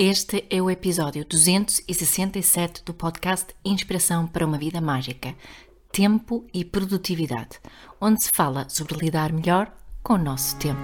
[0.00, 5.34] Este é o episódio 267 do podcast Inspiração para uma Vida Mágica
[5.90, 7.58] Tempo e Produtividade,
[8.00, 9.68] onde se fala sobre lidar melhor
[10.00, 10.78] com o nosso tempo.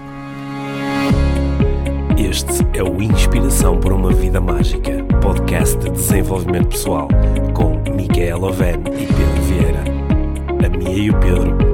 [2.18, 7.06] Este é o Inspiração para uma Vida Mágica, podcast de desenvolvimento pessoal,
[7.54, 9.84] com Micaela Oven e Pedro Vieira.
[10.66, 11.73] A Mia e o Pedro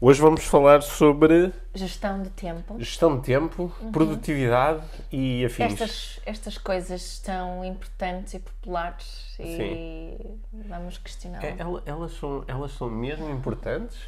[0.00, 2.78] Hoje vamos falar sobre Gestão de tempo.
[2.78, 4.80] gestão de tempo, produtividade
[5.10, 5.72] e afins.
[5.72, 10.16] Estas, estas coisas tão importantes e populares e
[10.52, 11.44] vamos questioná-las.
[11.44, 13.98] É, ela- elas, são, elas são mesmo importantes?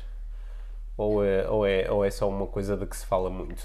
[0.97, 3.65] Ou é, ou, é, ou é só uma coisa de que se fala muito?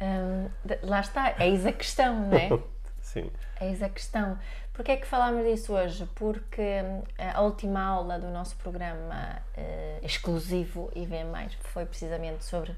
[0.00, 0.48] Hum,
[0.82, 2.48] lá está, eis a questão, não é?
[3.02, 3.30] Sim.
[3.60, 4.38] Eis a questão.
[4.74, 6.06] Porquê é que falámos disso hoje?
[6.16, 11.14] Porque hum, a última aula do nosso programa eh, exclusivo IV+,
[11.60, 12.76] foi precisamente sobre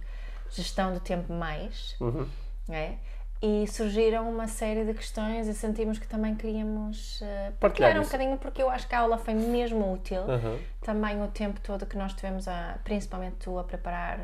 [0.50, 2.28] gestão do tempo mais, Uhum.
[2.68, 2.96] é?
[3.42, 8.36] E surgiram uma série de questões e sentimos que também queríamos eh, partilhar um bocadinho,
[8.38, 10.22] porque eu acho que a aula foi mesmo útil.
[10.22, 10.58] Uhum.
[10.82, 14.20] Também o tempo todo que nós tivemos, a, principalmente tu, a preparar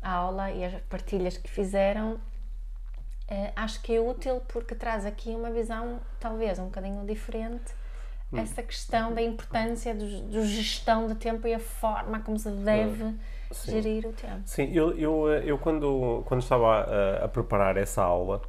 [0.00, 2.31] a aula e as partilhas que fizeram, eh,
[3.56, 7.72] acho que é útil porque traz aqui uma visão talvez um bocadinho diferente
[8.32, 8.38] Hum.
[8.38, 13.04] essa questão da importância do, do gestão do tempo e a forma como se deve
[13.04, 13.18] Hum.
[13.66, 14.40] gerir o tempo.
[14.46, 16.66] Sim, eu, eu, eh, eu quando, quando estava
[17.20, 18.40] a, a preparar essa aula,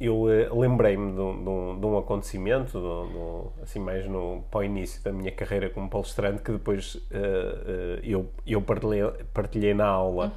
[0.00, 4.64] eu eh, lembrei-me de, um- de um, acontecimento, de de- assim mais no, para o
[4.64, 9.02] início da minha carreira como palestrante, que depois eh, eu, eu partilhei,
[9.34, 10.32] partilhei na aula.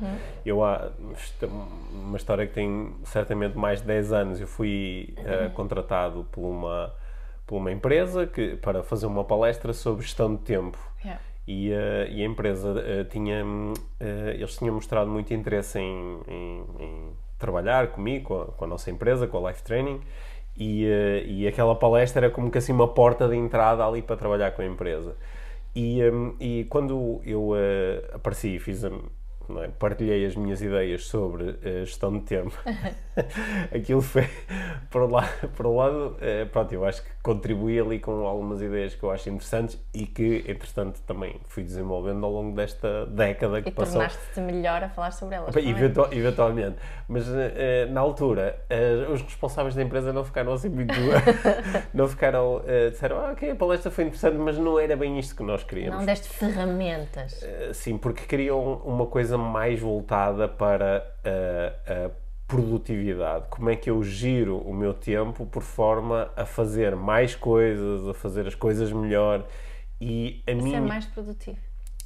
[0.46, 1.50] Eu há isto é
[1.94, 4.42] uma história que tem certamente mais de 10 anos.
[4.42, 6.94] Eu fui eh, contratado por uma,
[7.48, 10.78] por uma empresa que, para fazer uma palestra sobre gestão de tempo.
[11.04, 11.22] Yeah.
[11.48, 12.74] E, eh, e a empresa
[13.10, 13.44] tinha,
[14.34, 18.90] eles tinham mostrado muito interesse em, em- em trabalhar comigo, com a, com a nossa
[18.92, 20.02] empresa, com a Life Training,
[20.56, 24.16] e, eh, e aquela palestra era como que assim uma porta de entrada ali para
[24.16, 25.16] trabalhar com a empresa.
[25.76, 31.58] E, hum, e quando eu eh, apareci e fiz é, partilhei as minhas ideias sobre
[31.64, 32.58] eh, gestão de tempo,
[33.74, 34.28] aquilo foi,
[34.90, 38.62] por um lado, por um lado eh, pronto, eu acho que contribuí ali com algumas
[38.62, 43.62] ideias que eu acho interessantes e que, entretanto, também fui desenvolvendo ao longo desta década
[43.62, 43.94] que E passou.
[44.02, 45.54] tornaste-te melhor a falar sobre elas.
[45.56, 45.74] Bem, não é?
[45.74, 46.78] eventu- eventualmente.
[47.08, 50.94] Mas eh, eh, na altura, eh, os responsáveis da empresa não ficaram assim muito.
[51.94, 52.62] não ficaram.
[52.66, 55.64] eh, disseram, ah, ok, a palestra foi interessante, mas não era bem isto que nós
[55.64, 56.00] queríamos.
[56.00, 57.42] Não deste ferramentas.
[57.44, 63.46] Eh, Sim, porque queriam uma coisa mais voltada para a, a produtividade.
[63.50, 68.14] Como é que eu giro o meu tempo por forma a fazer mais coisas, a
[68.14, 69.46] fazer as coisas melhor
[70.00, 71.58] e a Ser minha mais produtivo.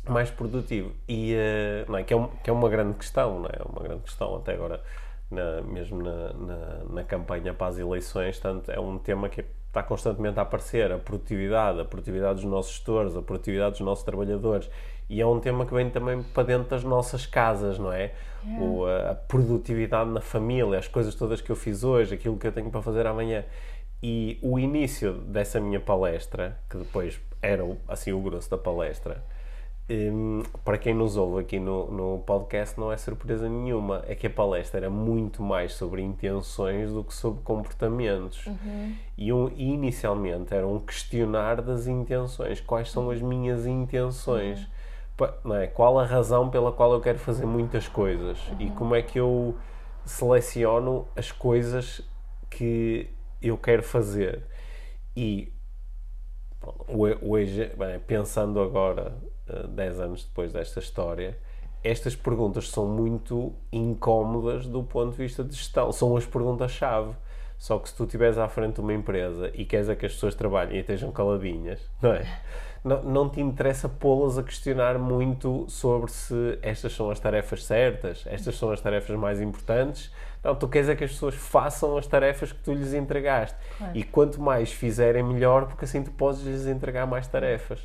[0.08, 2.04] mais produtivo e eh, não é?
[2.04, 4.82] Que, é um- que é uma grande questão não é uma grande questão até agora
[5.30, 9.84] na- mesmo na, na, na campanha para as eleições tanto é um tema que está
[9.84, 14.70] constantemente a aparecer a produtividade a produtividade dos nossos gestores a produtividade dos nossos trabalhadores
[15.10, 18.14] e é um tema que vem também para dentro das nossas casas não é
[18.60, 22.48] o, a, a produtividade na família as coisas todas que eu fiz hoje aquilo que
[22.48, 23.44] eu tenho para fazer amanhã
[24.02, 29.24] e o início dessa minha palestra que depois era assim o grosso da palestra
[29.90, 34.04] Hum, para quem nos ouve aqui no, no podcast, não é surpresa nenhuma.
[34.06, 38.46] É que a palestra era muito mais sobre intenções do que sobre comportamentos.
[39.18, 42.60] E, um, e inicialmente era um questionar das intenções.
[42.60, 44.60] Quais são as minhas intenções?
[44.60, 44.77] Não
[45.62, 45.68] é?
[45.68, 48.38] Qual a razão pela qual eu quero fazer muitas coisas?
[48.60, 49.56] E como é que eu
[50.06, 52.02] seleciono as coisas
[52.50, 53.10] que
[53.42, 54.44] eu quero fazer?
[55.16, 55.52] E
[56.88, 59.16] Ho- hoje, bem, pensando agora,
[59.48, 61.38] eh, 10 anos depois desta história,
[61.84, 65.92] estas perguntas são muito incómodas do ponto de vista de gestão.
[65.92, 67.14] São as perguntas-chave.
[67.58, 70.14] Só que se tu estiveres à frente de uma empresa e queres é que as
[70.14, 72.24] pessoas trabalhem e estejam caladinhas, não é?
[72.88, 78.24] Não, não te interessa pô-las a questionar muito sobre se estas são as tarefas certas,
[78.28, 80.12] estas são as tarefas mais importantes.
[80.44, 83.58] Não, tu queres é que as pessoas façam as tarefas que tu lhes entregaste.
[83.94, 87.82] E quanto mais fizerem, melhor, porque assim tu podes lhes entregar mais tarefas.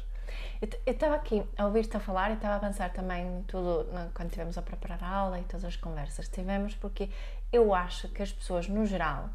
[0.60, 4.28] Eu estava aqui a ouvir-te a falar e estava a pensar também tudo na- quando
[4.28, 7.10] estivemos a preparar a aula e todas as conversas que tivemos, porque
[7.52, 9.28] eu acho que as pessoas, no geral,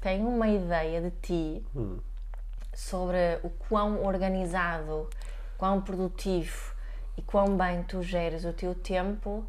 [0.00, 1.66] têm uma ideia de ti
[2.72, 5.08] sobre o quão organizado,
[5.58, 6.72] quão produtivo
[7.16, 9.44] e quão bem tu geres o teu tempo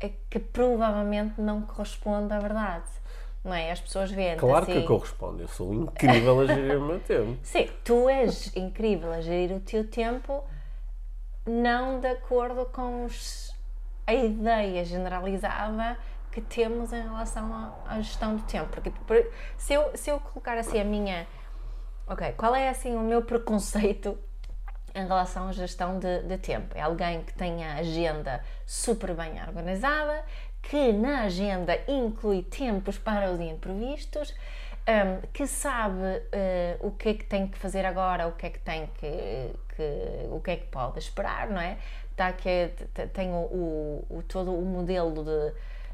[0.00, 2.84] é que provavelmente não corresponde à verdade.
[3.44, 3.70] Não é?
[3.70, 5.42] As pessoas veem Claro assim, que corresponde.
[5.42, 7.38] Eu sou incrível a gerir o meu tempo.
[7.42, 10.44] Sim, tu és incrível a gerir o teu tempo,
[11.46, 13.54] não de acordo com os-
[14.06, 15.98] a ideia generalizada
[16.30, 18.68] que temos em relação à, gestão do tempo.
[18.70, 19.26] Porque por-
[19.56, 21.26] se eu, se eu colocar assim a minha.
[22.08, 24.18] Ok, qual é assim o meu preconceito
[24.94, 26.76] em relação à gestão de, de tempo?
[26.76, 30.24] É alguém que tenha a agenda super bem organizada,
[30.62, 34.34] que na agenda inclui tempos para os imprevistos,
[34.88, 38.50] hum, que sabe eh, o que é que tem que fazer agora, o que é
[38.50, 41.76] que tem que, que- o que é que pode esperar, não é?
[42.16, 45.52] Tá que t- tem o, o- o- todo o modelo de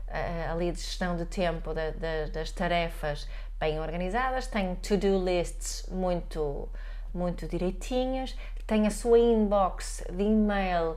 [0.09, 3.29] eh, ali de gestão de tempo da- da- das tarefas
[3.59, 6.69] bem organizadas, tem to-do lists muito
[7.13, 8.37] muito direitinhas,
[8.67, 10.97] tem a sua inbox de e-mail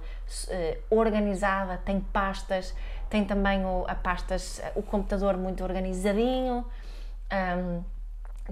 [0.50, 2.74] eh, organizada, tem pastas,
[3.10, 6.66] tem também o, a pastas, o computador muito organizadinho,
[7.32, 7.84] hum,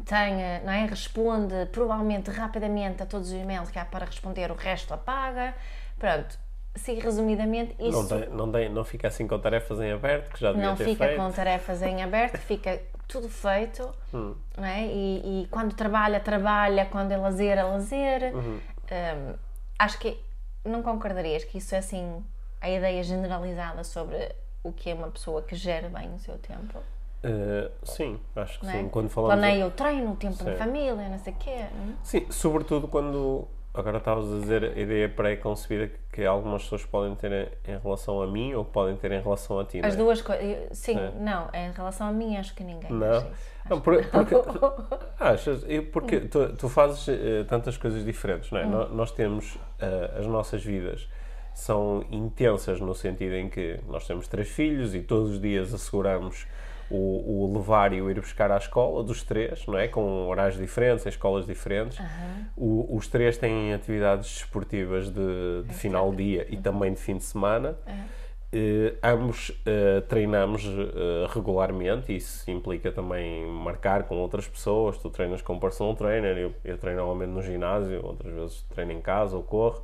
[0.05, 0.85] tem, não é?
[0.85, 5.55] responde provavelmente rapidamente a todos os e-mails que há para responder, o resto apaga.
[5.97, 6.37] Pronto,
[6.75, 10.41] sim, resumidamente, isso Não, tem, não, tem, não fica assim com tarefas em aberto, que
[10.41, 11.21] já devia não fica feito.
[11.21, 14.35] com tarefas em aberto, fica tudo feito, Hum.
[14.57, 14.85] não é?
[14.87, 18.35] E, e quando trabalha, trabalha, quando é lazer, é lazer.
[18.35, 18.59] Uhum.
[18.59, 19.33] Hum,
[19.79, 20.19] acho que
[20.63, 22.23] não concordarias que isso é assim
[22.61, 26.79] a ideia generalizada sobre o que é uma pessoa que gera bem o seu tempo.
[27.23, 28.85] Uh, sim, acho que Não sim.
[28.85, 28.89] é?
[28.89, 29.33] Quando falamos.
[29.35, 30.55] Planeia o treino, o tempo Sim.
[30.57, 31.65] família, não sei o quê.
[31.73, 31.95] não é?
[32.03, 33.47] Sim, sobretudo quando.
[33.75, 38.27] Agora estavas a dizer a ideia pré-concebida que algumas pessoas podem ter em- relação a
[38.27, 39.81] mim ou podem ter em relação a ti.
[39.83, 39.97] As é?
[39.97, 40.77] duas coisas.
[40.77, 41.11] Sim, É.
[41.19, 42.89] não, em relação a mim, acho que ninguém.
[42.91, 43.27] Não?
[43.69, 44.35] Não, por- porque,
[45.19, 48.65] achas, porque tu, tu fazes eh, tantas coisas diferentes, não é?
[48.65, 51.07] No- Nós, temos eh, as nossas vidas
[51.53, 56.45] são intensas no sentido em que nós temos três filhos e todos os dias asseguramos
[56.89, 59.87] o, o levar e o ir buscar à escola dos três, não é?
[59.87, 61.99] Com horários diferentes, em escolas diferentes.
[62.55, 67.17] O- os três têm atividades desportivas de, de final de dia e também de fim
[67.17, 67.77] de semana.
[68.53, 74.97] Eh, ambos eh, treinamos eh, regularmente, isso implica também marcar com outras pessoas.
[74.97, 78.91] Tu treinas com um personal trainer, eu, eu treino normalmente no ginásio, outras vezes treino
[78.93, 79.83] em casa ou corro.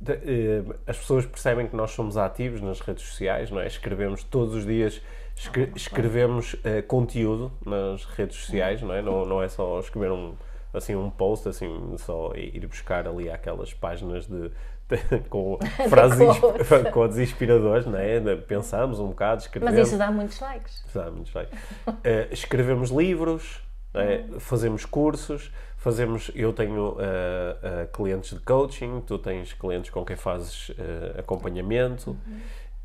[0.00, 3.68] De- as pessoas percebem que nós somos ativos nas redes sociais, não é?
[3.68, 5.00] Escrevemos todos os dias,
[5.36, 9.02] escre- escrevemos eh, conteúdo nas redes sociais, não é?
[9.02, 10.34] Não, não é só escrever um,
[10.72, 14.48] assim, um post, assim, só ir buscar ali aquelas páginas de,
[14.88, 15.58] de- com
[15.88, 16.60] frases quotes.
[16.72, 18.20] insp- com inspiradores, não é?
[18.36, 19.88] Pensamos um bocado, Mas escrevemos.
[19.88, 20.84] isso dá muitos likes.
[20.94, 21.58] Dá muitos likes.
[22.04, 23.60] Eh, escrevemos livros,
[23.94, 24.24] é?
[24.38, 26.30] fazemos cursos, fazemos.
[26.34, 30.70] Eu tenho eh, eh, clientes de coaching, tu tens clientes com quem fazes
[31.18, 32.16] acompanhamento,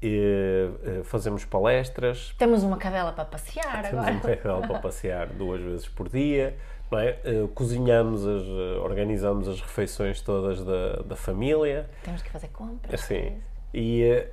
[0.02, 4.14] e, eh, fazemos palestras, Temos uma cadela para passear temos agora.
[4.16, 6.56] um pedal para passear duas vezes por dia,
[6.92, 7.18] não é?
[7.24, 11.90] Eh, cozinhamos, as, eh, organizamos as refeições todas da, da família.
[12.04, 12.94] Temos que fazer compras.
[13.02, 13.38] Assim,
[13.74, 14.24] e,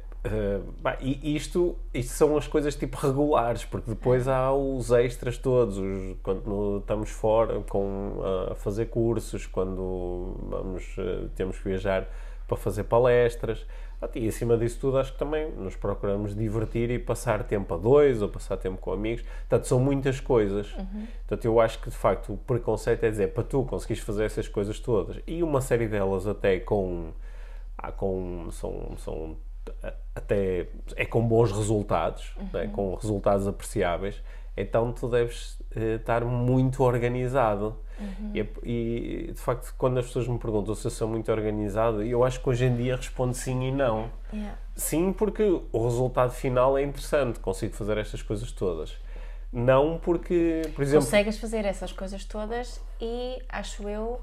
[0.81, 5.79] bah, e isto, isto são as coisas tipo regulares, porque depois há os extras todos,
[5.79, 8.21] os- quando estamos fora com,
[8.51, 10.97] a fazer cursos, quando vamos,
[11.35, 12.07] temos que viajar
[12.47, 13.67] para fazer palestras.
[14.01, 17.77] Ah, E acima disso tudo, acho que também nos procuramos divertir e passar tempo a
[17.77, 19.23] dois ou passar tempo com amigos.
[19.23, 20.71] Portanto, são muitas coisas.
[21.27, 24.49] Portanto, eu acho que de facto o preconceito é dizer para tu conseguires fazer essas
[24.49, 27.13] coisas todas e uma série delas até com
[27.77, 29.37] há com são, são
[30.15, 32.69] até é com bons resultados né?
[32.73, 34.23] com resultados apreciáveis
[34.57, 37.77] então tu deves eh, estar muito organizado
[38.33, 42.03] e, é- e, de facto quando as pessoas me perguntam se eu sou muito organizado
[42.03, 44.59] eu acho que hoje em dia respondo sim e não Yeah.
[44.75, 48.97] sim porque o resultado final é interessante consigo fazer estas coisas todas
[49.53, 54.21] não porque por exemplo Consegues fazer essas coisas todas e, acho eu,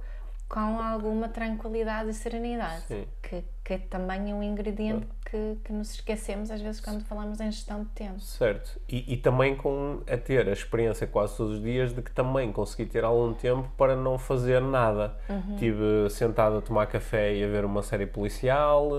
[0.50, 2.82] com alguma tranquilidade e serenidade.
[2.82, 3.08] Sim.
[3.22, 3.42] Que,
[3.80, 7.84] que também é um ingrediente que, que nos esquecemos às vezes quando falamos em gestão
[7.84, 8.20] de tempo.
[8.20, 8.80] Certo.
[8.88, 12.52] E, e também com a ter a experiência quase todos os dias de que também
[12.52, 15.16] consegui ter algum tempo para não fazer nada.
[15.58, 18.90] Tive sentado a tomar café e a ver uma série policial,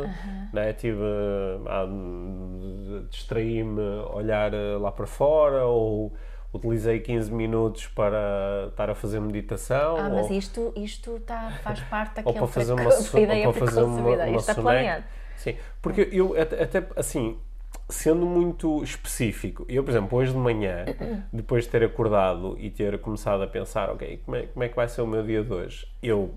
[0.52, 0.72] né?
[0.72, 1.02] tive
[1.66, 1.86] a
[3.10, 6.12] distraí-me a olhar eh, lá para fora ou
[6.52, 9.96] utilizei 15 minutos para estar a fazer meditação.
[9.96, 13.16] Ah, mas ou- isto, isto tá, faz parte ou daquele para fazer uma, preconce- so-
[13.16, 14.62] ou ideia para fazer uma, uma Isto é soneca.
[14.62, 15.04] planeado.
[15.36, 17.36] Sim, porque eu até, até, assim,
[17.88, 20.84] sendo muito específico, eu, por exemplo, hoje de manhã,
[21.32, 24.76] depois de ter acordado e ter começado a pensar, ok, como é, como é que
[24.76, 25.86] vai ser o meu dia de hoje?
[26.02, 26.32] Eu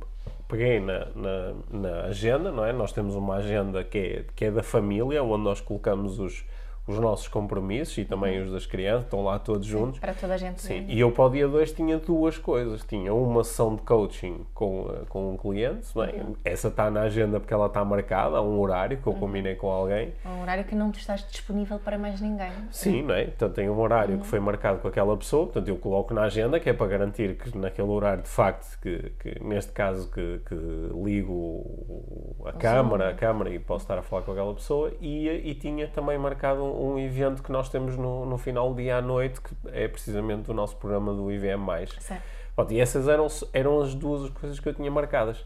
[0.48, 2.72] peguei na, na, na agenda, não é?
[2.72, 6.44] Nós temos uma agenda que é, que é da família, onde nós colocamos os,
[6.88, 10.00] os nossos compromissos e também os das crianças, estão lá todos juntos.
[10.00, 12.84] Para toda a gente Sim, e eu para o dia 2 tinha duas coisas.
[12.84, 16.22] Tinha uma sessão de coaching com, eh, com um cliente, é?
[16.22, 16.36] Uhum.
[16.44, 19.70] essa está na agenda porque ela está marcada, há um horário que eu combinei com
[19.70, 20.13] alguém.
[20.25, 22.51] Um horário que não estás disponível para mais ninguém.
[22.72, 23.24] Sim, não é?
[23.24, 26.60] Então tem um horário que foi marcado com aquela pessoa, portanto eu coloco na agenda,
[26.60, 30.56] que é para garantir que naquele horário, de facto, que, que neste caso que, que
[31.04, 35.56] ligo a câmara, a câmara e posso estar a falar com aquela pessoa, e, e
[35.56, 39.01] tinha também marcado um, um evento que nós temos no, no final do dia à
[39.01, 41.88] noite, que é precisamente o nosso programa do IVM+.
[42.00, 42.24] Certo.
[42.55, 45.46] Pronto, e essas eram, eram as duas coisas que eu tinha marcadas.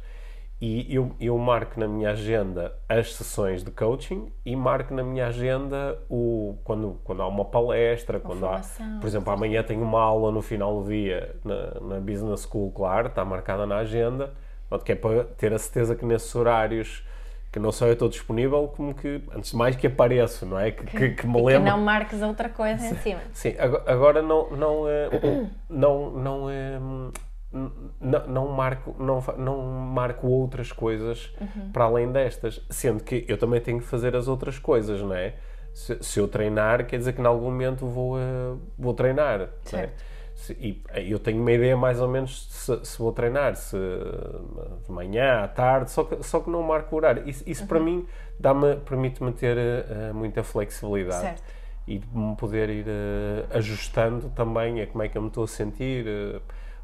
[0.62, 5.27] E eu, eu marco na minha agenda as sessões de coaching e marco na minha
[5.27, 10.01] agenda o, quando, quando há uma palestra, quando há, formação, por exemplo, amanhã tenho uma
[10.01, 14.33] aula no final do dia na, na Business School, claro, está marcada na agenda,
[14.83, 17.05] que é para ter a certeza que nesses horários
[17.51, 20.70] que não só eu estou disponível, como que, antes de mais, que apareço, não é?
[20.72, 21.70] Que, que, que me E que lembro.
[21.72, 23.22] não marques outra coisa em cima.
[23.34, 25.10] Sim, ago- agora não não eh,
[25.70, 26.79] não não eh,
[28.00, 31.72] não, não marco não, não marco outras coisas Uhum.
[31.72, 35.34] para além destas, sendo que eu também tenho que fazer as outras coisas, não é?
[35.74, 39.79] Se, se eu treinar, quer dizer que em algum momento vou eh, vou treinar, não
[39.79, 39.89] é?
[40.39, 43.75] Se- E eh, eu tenho uma ideia mais ou menos se, se vou treinar, se
[44.86, 47.27] de manhã, à tarde, só que, só que não marco o horário.
[47.27, 47.67] Isso, isso Uhum.
[47.67, 48.08] para mim
[48.39, 51.43] dá-me, permite-me ter eh, muita flexibilidade Certo.
[51.86, 55.43] e de me poder ir eh, ajustando também a como é que eu me estou
[55.43, 56.39] a sentir, eh,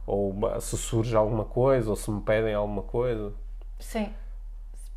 [0.05, 3.33] ou se surge alguma coisa, ou se me pedem alguma coisa.
[3.79, 4.13] Sim.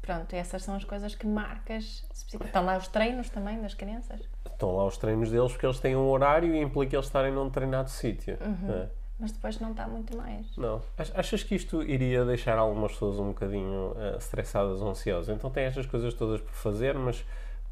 [0.02, 2.04] Pronto, essas são as coisas que marcas.
[2.44, 4.20] Estão lá os treinos também das crianças.
[4.58, 7.44] Estão lá os treinos deles porque eles têm um horário e implica eles estarem num
[7.46, 8.36] determinado sítio.
[8.60, 8.88] não é?
[9.20, 10.56] Mas depois não está muito mais.
[10.56, 10.82] Não.
[10.98, 15.28] Ach- Achas que isto iria deixar algumas pessoas um bocadinho eh, estressadas ou ansiosas?
[15.36, 17.24] Então tem estas coisas todas por fazer, mas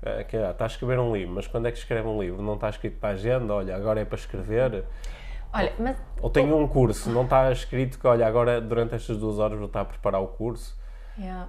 [0.04, 2.40] eh, que, ah, está a escrever um livro, mas quando é que escreve um livro?
[2.40, 4.84] Não está escrito para a agenda, olha, agora é para escrever.
[5.52, 9.38] Olha, mas Ou tem um curso, não está escrito que, olha, agora durante estas duas
[9.40, 10.76] horas vou estar a preparar o curso.
[11.18, 11.48] Yeah.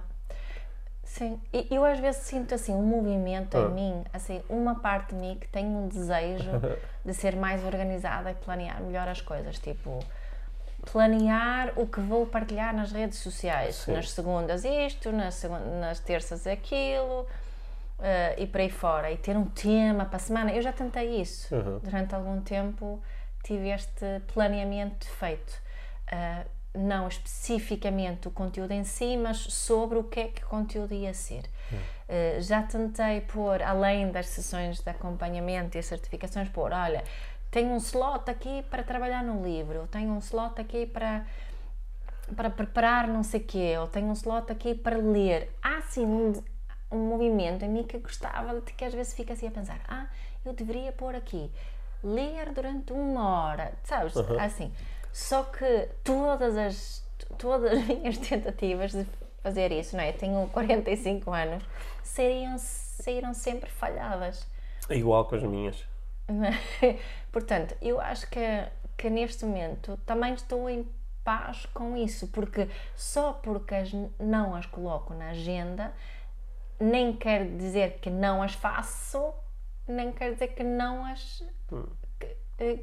[1.08, 3.60] Sim, e eu às vezes sinto assim um movimento Ah.
[3.62, 6.50] em mim, assim, uma parte de mim que tem um desejo
[7.04, 9.98] de ser mais organizada e planear melhor as coisas, tipo
[10.92, 13.92] planear o que vou partilhar nas redes sociais, Sim.
[13.94, 15.42] nas segundas isto, nas,
[15.80, 17.26] nas terças aquilo
[18.00, 20.52] eh, e por aí fora, e ter um tema para a semana.
[20.52, 21.80] Eu já tentei isso Uhum.
[21.82, 23.02] durante algum tempo,
[23.42, 25.60] tive este planeamento feito.
[26.12, 26.44] Ah,
[26.74, 31.14] não especificamente o conteúdo em si, mas sobre o que é que o conteúdo ia
[31.14, 31.44] ser.
[31.72, 37.04] Uh, já tentei pôr, além das sessões de acompanhamento e certificações, pôr, olha,
[37.50, 41.24] tenho um slot aqui para trabalhar no livro, tenho um slot aqui para
[42.36, 45.50] para preparar não sei quê, ou tenho um slot aqui para ler.
[45.62, 46.34] Há assim um,
[46.92, 50.06] um movimento em mim que gostava de que às vezes fica assim a pensar, ah,
[50.44, 51.50] eu deveria pôr aqui,
[52.04, 54.14] ler durante uma hora, sabes?
[54.38, 54.70] Assim.
[55.18, 57.04] Só que todas as,
[57.36, 59.04] todas as minhas tentativas de
[59.42, 60.12] fazer isso, não é?
[60.12, 61.64] Tenho 45 anos,
[62.04, 64.46] saíram, saíram sempre falhadas.
[64.88, 65.84] É igual com as minhas.
[67.32, 68.40] Portanto, eu acho que,
[68.96, 70.88] que neste momento também estou em
[71.24, 75.92] paz com isso, porque só porque as, não as coloco na agenda,
[76.78, 79.34] nem quer dizer que não as faço,
[79.86, 81.44] nem quer dizer que não as.
[81.66, 81.97] Que,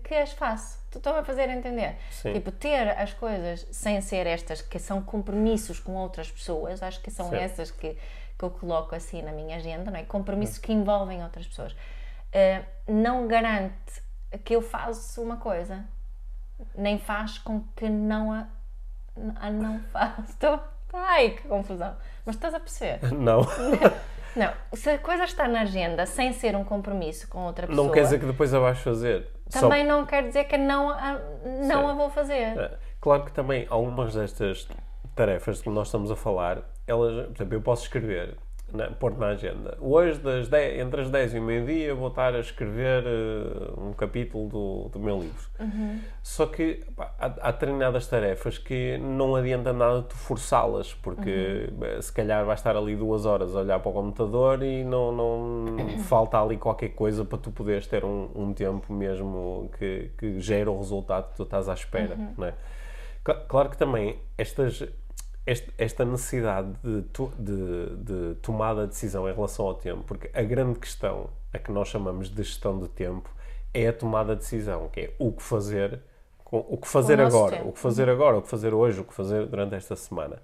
[0.03, 0.79] que as faço.
[0.95, 1.97] Estás a fazer entender?
[2.09, 2.33] Sim.
[2.33, 7.11] Tipo, ter as coisas sem ser estas que são compromissos com outras pessoas, acho que
[7.11, 7.41] são Certo.
[7.43, 7.97] essas que,
[8.37, 10.03] que eu coloco assim na minha agenda, não é?
[10.03, 11.73] Compromissos que envolvem outras pessoas.
[11.73, 14.01] Uh, não garante
[14.45, 15.83] que eu faço uma coisa,
[16.73, 18.47] nem faz com que não a,
[19.35, 20.21] a não faço.
[20.29, 20.59] Estou.
[20.93, 21.93] Ai, que confusão.
[22.25, 23.11] Mas estás a perceber?
[23.13, 23.41] Não.
[24.35, 27.93] Não, se a coisa está na agenda sem ser um compromisso com outra pessoa, Não
[27.93, 29.27] quer dizer que depois a vais fazer.
[29.49, 31.91] Só- também não quer dizer que não a, não Sim.
[31.91, 32.57] a vou fazer.
[32.57, 34.67] É, Claro que também algumas destas
[35.15, 38.35] tarefas de que nós estamos a falar, elas, por exemplo, eu posso escrever,
[38.75, 39.77] na, pôr na agenda.
[39.79, 43.93] Hoje, das 10 entre as 10 e o meio-dia, vou estar a escrever eh, um
[43.93, 45.49] capítulo do, do meu livro.
[46.21, 52.01] Só que pá, há, há determinadas tarefas que não adianta nada tu forçá-las, porque eh,
[52.01, 55.99] se calhar vais estar ali duas horas a olhar para o computador e não, não
[56.07, 60.69] falta ali qualquer coisa para tu poderes ter um, um tempo mesmo que, que gere
[60.69, 62.15] o resultado que tu estás à espera.
[62.37, 62.53] Não é?
[63.23, 64.83] Cla- Claro que também estas,
[65.45, 70.29] este- esta necessidade de, to- de- de tomada de decisão em relação ao tempo, porque
[70.33, 73.29] a grande questão, a que nós chamamos de gestão de tempo,
[73.73, 75.99] é a tomada de decisão, que é o que fazer,
[76.43, 77.69] com, o que fazer nosso agora, tempo.
[77.69, 80.41] o que fazer agora, o que fazer hoje, o que fazer durante esta semana.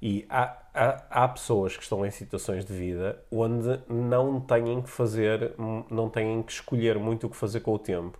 [0.00, 4.90] E há, há, há, pessoas que estão em situações de vida onde não têm que
[4.90, 5.54] fazer,
[5.90, 8.18] não têm que escolher muito o que fazer com o tempo,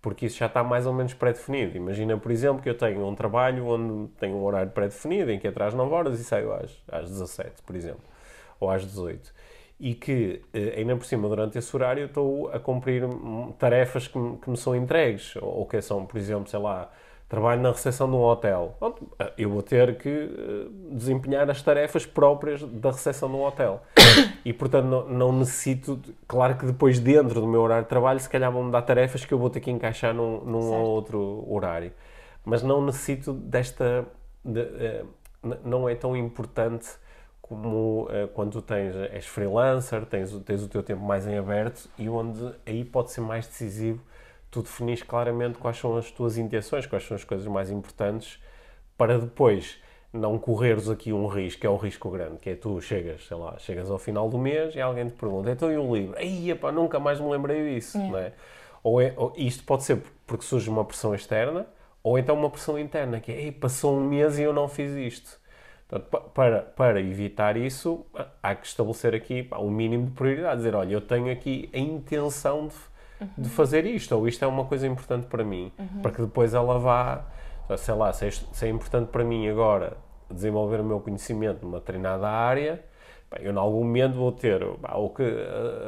[0.00, 1.76] porque isso já está mais ou menos pré-definido.
[1.76, 5.48] Imagina, por exemplo, que eu tenho um trabalho onde tenho um horário pré-definido, em que
[5.48, 8.02] atrás 9 horas e saio às, às 17, por exemplo,
[8.60, 9.32] ou às 18
[9.80, 13.04] e que, eh, ainda por cima, durante esse horário, estou a cumprir
[13.58, 16.90] tarefas que me, que me são entregues, ou que são, por exemplo, sei lá,
[17.28, 18.76] trabalho na recepção de um hotel.
[19.18, 23.82] Eh, eu vou ter que eh, desempenhar as tarefas próprias da recepção de um hotel.
[24.44, 26.00] E, portanto, não, não necessito.
[26.26, 29.34] Claro que depois, dentro do meu horário de trabalho, se calhar vão-me dar tarefas que
[29.34, 31.92] eu vou ter que encaixar num, num ou outro horário.
[32.44, 34.06] Mas não necessito desta.
[34.42, 35.04] De,
[35.62, 36.88] não é tão importante
[37.42, 41.88] como uh, quando tu tens, és freelancer, tens, tens o teu tempo mais em aberto
[41.98, 44.00] e onde aí pode ser mais decisivo
[44.50, 48.40] tu definis claramente quais são as tuas intenções, quais são as coisas mais importantes
[48.96, 49.78] para depois
[50.12, 53.36] não correres aqui um risco, que é o risco grande, que é tu chegas, sei
[53.36, 56.16] lá, chegas ao final do mês e alguém te pergunta, então e o livro?
[56.18, 58.08] Aí, pá, nunca mais me lembrei disso, é.
[58.08, 58.32] não é?
[58.82, 61.66] Ou, é, ou isto pode ser porque surge uma pressão externa,
[62.02, 64.92] ou então uma pressão interna, que é, Ei, passou um mês e eu não fiz
[64.92, 65.38] isto.
[65.88, 68.04] Portanto, para, para evitar isso,
[68.42, 70.58] há que estabelecer aqui pá, um mínimo de prioridade.
[70.58, 72.74] Dizer, olha, eu tenho aqui a intenção de,
[73.20, 73.28] uhum.
[73.36, 76.02] de fazer isto, ou isto é uma coisa importante para mim, uhum.
[76.02, 77.24] para que depois ela vá,
[77.76, 79.96] sei lá, se é, se é, importante para mim agora
[80.30, 82.82] desenvolver o meu conhecimento numa treinada área,
[83.30, 85.22] bem, eu em algum momento vou ter ou que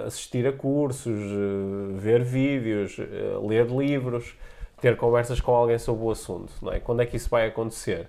[0.07, 4.35] assistir a cursos, eh, ver vídeos, eh, ler livros,
[4.81, 6.53] ter conversas com alguém sobre o assunto.
[6.63, 6.81] Não é?
[6.81, 8.09] Quando é que isso vai acontecer?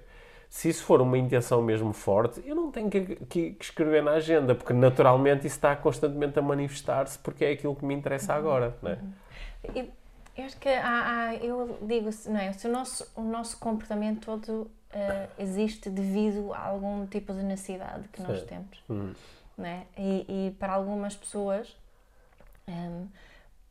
[0.51, 4.11] Se isso for uma intenção mesmo forte, eu não tenho que, que, que escrever na
[4.11, 8.75] agenda, porque naturalmente isso está constantemente a manifestar-se porque é aquilo que me interessa agora.
[8.81, 8.99] Não é?
[9.73, 9.91] Uhum.
[10.35, 12.51] Eu acho que há, há, eu digo, não é?
[12.51, 14.69] Se o nosso, o nosso comportamento todo uh,
[15.39, 18.45] existe devido a algum tipo de necessidade que nós Sim.
[18.47, 18.83] temos.
[18.89, 19.13] Uhum.
[19.57, 19.85] Não é?
[19.97, 21.73] e, e, para algumas pessoas,
[22.67, 23.07] um,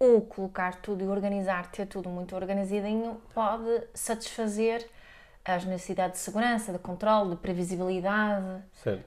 [0.00, 4.88] ehm, o colocar tudo e organizar, ter tudo muito organizadinho, pode satisfazer
[5.44, 8.62] as necessidades de segurança, de controle, de previsibilidade,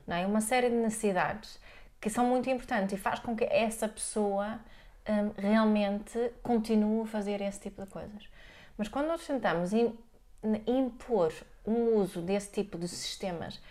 [0.07, 0.25] não é?
[0.25, 1.59] uma série de necessidades
[2.01, 4.59] que são muito importantes e faz com que essa pessoa
[5.07, 8.27] um, realmente continue a fazer esse tipo de coisas.
[8.77, 9.71] Mas quando nós tentamos
[10.67, 11.31] impor
[11.65, 13.61] um uso desse tipo de sistemas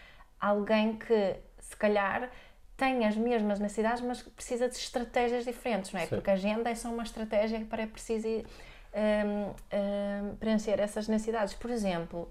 [0.40, 2.31] a alguém que se calhar
[2.77, 6.07] tem as mesmas necessidades, mas precisa de estratégias diferentes, não é?
[6.07, 11.55] Porque a agenda é só uma estratégia para preciso um, um, preencher essas necessidades.
[11.55, 12.29] Por exemplo,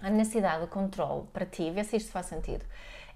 [0.00, 2.64] a necessidade de controle para ti, vê se isto faz sentido,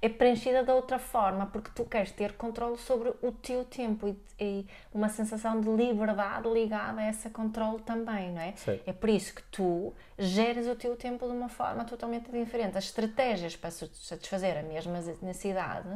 [0.05, 4.16] é preenchida de outra forma, porque tu queres ter controle sobre o teu tempo e,
[4.38, 8.53] e uma sensação de liberdade ligada a esse controle também, não é?
[8.55, 8.79] Sim.
[8.87, 12.77] É por isso que tu geres o teu tempo de uma forma totalmente diferente.
[12.77, 15.88] As estratégias para satisfazer a mesma necessidade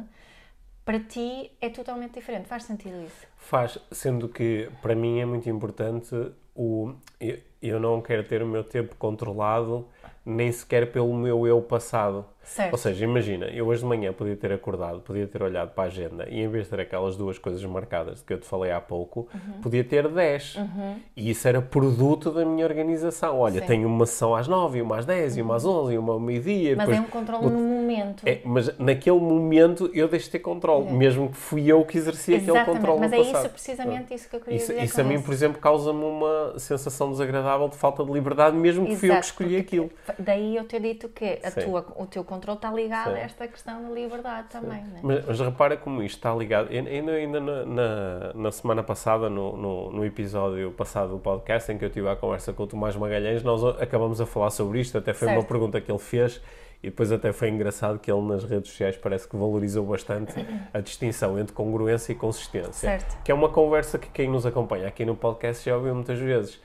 [0.83, 2.47] para ti é totalmente diferente.
[2.47, 3.27] Faz sentido isso?
[3.37, 6.15] Faz, sendo que para mim é muito importante
[6.55, 9.87] o eu, eu não quero ter o meu tempo controlado
[10.29, 12.25] nem sequer pelo meu eu passado.
[12.49, 12.71] Certo.
[12.71, 15.87] Ou seja, imagina, eu hoje de manhã podia ter acordado, podia ter olhado para a
[15.87, 18.81] agenda e em vez de ter aquelas duas coisas marcadas que eu te falei há
[18.81, 19.61] pouco, uhum.
[19.61, 20.55] podia ter 10.
[20.55, 20.95] Uhum.
[21.15, 23.37] E isso era produto da minha organização.
[23.37, 23.67] Olha, Sim.
[23.67, 25.43] tenho uma sessão às 9, uma às 10, uhum.
[25.43, 26.75] uma às 11, e uma ao meio-dia.
[26.75, 26.97] Mas depois...
[26.97, 28.23] é um controle no momento.
[28.25, 30.97] É, mas naquele momento eu deixo de ter controle, uhum.
[30.97, 32.61] mesmo que fui eu que exerci Exatamente.
[32.61, 33.45] aquele controle mas no é passado.
[33.45, 35.23] isso, precisamente isso que eu queria isso, dizer Isso a mim, isso.
[35.23, 39.19] por exemplo, causa-me uma sensação desagradável de falta de liberdade, mesmo que Exato, fui eu
[39.19, 39.91] que escolhi aquilo.
[40.17, 43.15] Daí eu ter dito que a tua, o teu controle está ligado Sim.
[43.15, 44.83] a esta questão da liberdade também.
[44.83, 44.99] Né?
[45.03, 46.69] Mas, mas, repara como isto está ligado.
[46.69, 51.77] Ainda, ainda na, na, na semana passada, no, no, no, episódio passado do podcast, em
[51.77, 54.97] que eu tive a conversa com o Tomás Magalhães, nós acabamos a falar sobre isto.
[54.97, 55.39] Até foi certo.
[55.39, 56.41] uma pergunta que ele fez.
[56.81, 60.33] E depois até foi engraçado que ele nas redes sociais parece que valorizou bastante
[60.73, 62.71] a distinção entre congruência e consistência.
[62.71, 63.21] Certo.
[63.21, 66.61] Que é uma conversa que quem nos acompanha aqui no podcast já ouviu muitas vezes.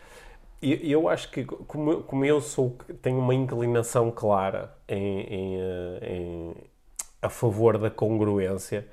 [0.63, 5.99] E eu acho que, como, como eu sou, tenho uma inclinação clara em, em, eh,
[6.03, 6.55] em
[7.21, 8.87] a favor da congruência,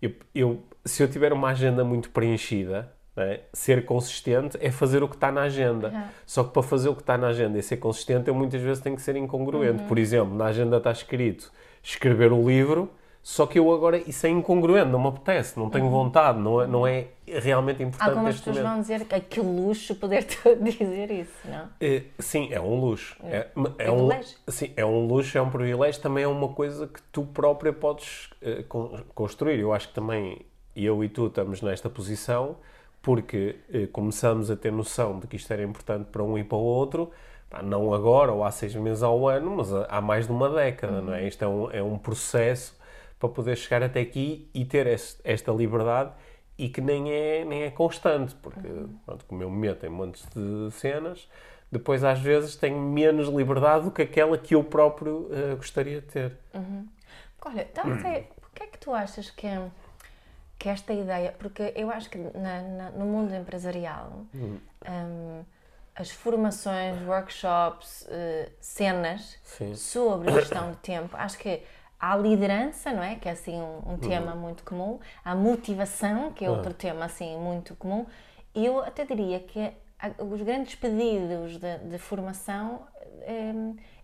[0.00, 3.40] eu, eu, se eu tiver uma agenda muito preenchida, é?
[3.52, 5.88] ser consistente é fazer o que está na agenda.
[5.88, 6.02] Uhum.
[6.26, 8.82] Só que para fazer o que está na agenda e ser consistente, eu muitas vezes
[8.82, 9.82] tenho que ser incongruente.
[9.82, 9.88] Uhum.
[9.88, 12.90] Por exemplo, na agenda está escrito escrever o livro
[13.24, 15.90] só que eu agora, isso é incongruente, não me apetece, não tenho uhum.
[15.90, 18.70] vontade, não é, não é realmente importante Algumas pessoas momento.
[18.70, 20.26] vão dizer que, que luxo poder
[20.60, 21.70] dizer isso, não?
[21.80, 23.16] É, sim, é um luxo.
[23.24, 24.10] É, é, é um,
[24.46, 28.28] sim, é um luxo, é um privilégio, também é uma coisa que tu própria podes
[28.42, 29.58] uh, construir.
[29.58, 30.42] Eu acho que também
[30.76, 32.56] eu e tu estamos nesta posição
[33.00, 36.58] porque uh, começamos a ter noção de que isto era importante para um e para
[36.58, 37.10] o outro,
[37.62, 41.14] não agora ou há seis meses ao ano, mas há mais de uma década, não
[41.14, 41.26] é?
[41.26, 42.83] Isto é um, é um processo
[43.18, 44.86] para poder chegar até aqui e ter
[45.24, 46.12] esta liberdade
[46.56, 48.68] e que nem é, nem é constante, porque
[49.04, 51.28] pronto, como eu me meto em montes de cenas,
[51.70, 56.06] depois às vezes tenho menos liberdade do que aquela que eu próprio uh, gostaria de
[56.06, 56.36] ter.
[56.54, 56.86] Uhum.
[57.44, 57.98] Olha, então, hum.
[58.40, 59.48] porquê é que tu achas que,
[60.58, 64.58] que esta ideia, porque eu acho que na, na, no mundo empresarial hum.
[64.88, 65.44] um,
[65.94, 69.74] as formações, workshops, uh, cenas Sim.
[69.74, 71.62] sobre gestão de tempo, acho que
[71.98, 73.16] há liderança, não é?
[73.16, 74.40] Que é assim um, um tema uhum.
[74.40, 76.76] muito comum, há motivação, que é outro uhum.
[76.76, 78.06] tema assim muito comum,
[78.54, 79.72] eu até diria que
[80.18, 82.86] os grandes pedidos de, de formação,
[83.22, 83.52] é,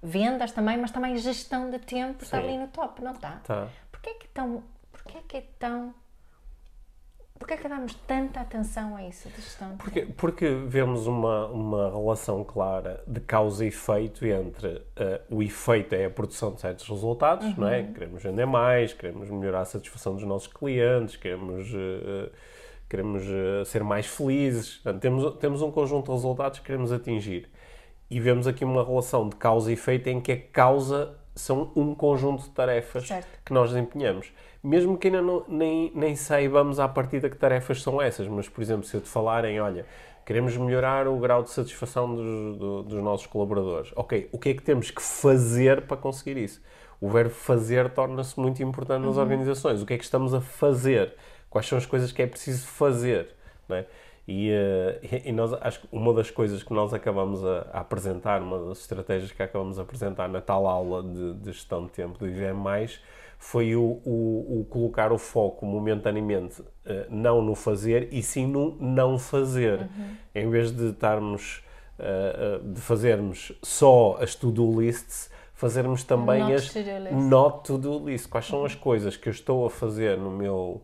[0.02, 2.24] vendas também, mas também gestão de tempo Sim.
[2.24, 3.40] está ali no top, não está?
[3.44, 3.68] Tá.
[3.92, 5.94] Porquê é que, tão, porquê é que é tão
[7.40, 9.74] Porquê é que damos tanta atenção a isso de gestão?
[9.78, 14.82] Porque, porque vemos uma, uma relação clara de causa e efeito entre uh,
[15.34, 17.54] o efeito é a produção de certos resultados, uhum.
[17.56, 17.80] não é?
[17.80, 17.92] Uhum.
[17.94, 22.30] Queremos vender mais, queremos melhorar a satisfação dos nossos clientes, queremos, uh,
[22.86, 24.74] queremos uh, ser mais felizes.
[24.74, 27.48] Portanto, temos, temos um conjunto de resultados que queremos atingir.
[28.10, 31.94] E vemos aqui uma relação de causa e efeito em que a causa são um
[31.94, 33.26] conjunto de tarefas certo.
[33.46, 34.30] que nós desempenhamos
[34.62, 38.62] mesmo que ainda não, nem, nem saibamos à partida que tarefas são essas, mas, por
[38.62, 39.86] exemplo, se eu te falarem, olha,
[40.24, 43.92] queremos melhorar o grau de satisfação dos, do, dos nossos colaboradores.
[43.96, 46.62] Ok, o que é que temos que fazer para conseguir isso?
[47.00, 49.22] O verbo fazer torna-se muito importante nas uhum.
[49.22, 49.80] organizações.
[49.80, 51.14] O que é que estamos a fazer?
[51.48, 53.34] Quais são as coisas que é preciso fazer?
[53.66, 53.86] Não é?
[54.28, 58.42] E, uh, e, nós, acho que uma das coisas que nós acabamos a, a, apresentar,
[58.42, 62.18] uma das estratégias que acabamos a apresentar na tal aula de, de gestão de tempo
[62.18, 62.62] do IVM,
[63.40, 66.66] foi o, o, o colocar o foco momentaneamente uh,
[67.08, 69.80] não no fazer e sim no não fazer.
[69.80, 70.16] Uhum.
[70.34, 71.64] Em vez de estarmos,
[71.98, 78.30] uh, de fazermos só as to-do lists, fazermos também not as to not to-do lists.
[78.30, 78.66] Quais são uhum.
[78.66, 80.82] as coisas que eu estou a fazer no meu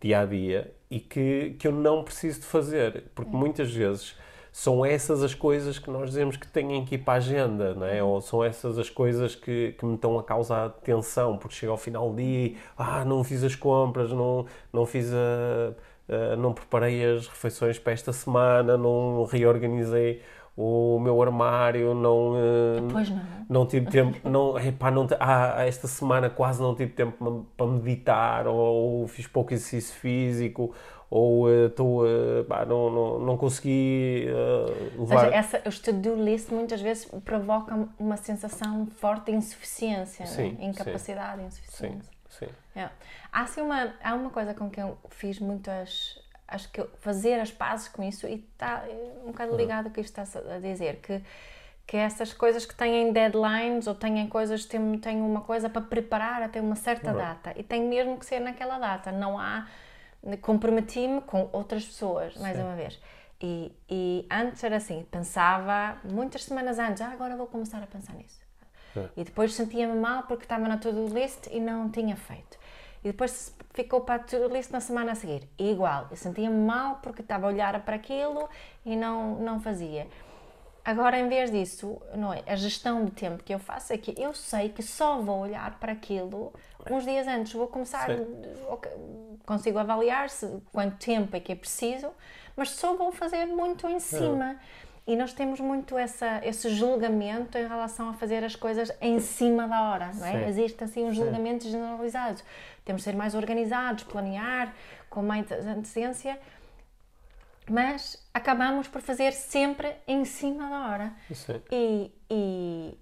[0.00, 3.04] dia a dia e que, que eu não preciso de fazer?
[3.14, 3.38] Porque uhum.
[3.38, 4.16] muitas vezes
[4.58, 7.86] são essas as coisas que nós dizemos que têm que ir para a agenda, não
[7.86, 8.02] é?
[8.02, 11.78] Ou são essas as coisas que, que me estão a causar tensão, porque chega ao
[11.78, 15.74] final do dia e, ah, não fiz as compras, não, não fiz a,
[16.12, 20.22] a, não preparei as refeições para esta semana, não reorganizei
[20.56, 22.32] o meu armário, não,
[22.88, 23.22] Depois não.
[23.48, 28.48] não tive tempo, não, epá, não, ah, esta semana quase não tive tempo para meditar,
[28.48, 30.74] ou, ou fiz pouco exercício físico,
[31.10, 35.14] ou eh, estou uh, uh, não, não, não consegui uh, levar...
[35.14, 40.30] Ou seja, essa, o to-do list muitas vezes provoca uma sensação forte de insuficiência, né?
[40.30, 40.66] sim, né?
[40.66, 42.12] incapacidade, sim, insuficiência.
[42.28, 42.52] Sim, sim.
[42.76, 42.90] É.
[43.32, 46.20] Há, assim, uma, há uma coisa com que eu fiz muitas...
[46.46, 48.84] Acho que fazer as pazes com isso e está
[49.22, 49.58] um bocado uhum.
[49.58, 51.22] ligado ao que isto está a dizer, que
[51.86, 55.80] que é essas coisas que têm deadlines ou têm coisas, têm, têm uma coisa para
[55.80, 57.16] preparar até uma certa uhum.
[57.16, 59.66] data e tem mesmo que ser naquela data, não há
[60.40, 62.62] comprometi-me com outras pessoas, mais Sim.
[62.62, 63.00] uma vez.
[63.40, 68.14] E, e, antes era assim, pensava muitas semanas antes, ah, agora vou começar a pensar
[68.14, 68.40] nisso.
[68.96, 69.08] É.
[69.16, 72.58] E depois sentia-me mal porque estava na to-do list e não tinha feito.
[73.04, 75.48] E depois ficou para a to-do list na semana a seguir.
[75.56, 78.48] E igual, eu sentia-me mal porque estava a olhar para aquilo
[78.84, 80.08] e não, não fazia.
[80.88, 82.42] Agora, em vez disso, não é?
[82.46, 85.78] a gestão de tempo que eu faço é que eu sei que só vou olhar
[85.78, 86.50] para aquilo
[86.90, 87.52] uns dias antes.
[87.52, 88.08] Vou começar,
[88.70, 88.90] okay,
[89.44, 92.08] consigo avaliar se, quanto tempo é que é preciso,
[92.56, 94.52] mas só vou fazer muito em cima.
[94.52, 95.12] É.
[95.12, 99.68] E nós temos muito essa, esse julgamento em relação a fazer as coisas em cima
[99.68, 100.48] da hora, não é?
[100.48, 101.72] Existe assim um julgamento Sim.
[101.72, 102.40] generalizado.
[102.82, 104.74] Temos de ser mais organizados, planear
[105.10, 106.38] com mais antecedência
[107.70, 111.12] mas acabamos por fazer sempre em cima da hora.
[111.70, 112.98] E, e,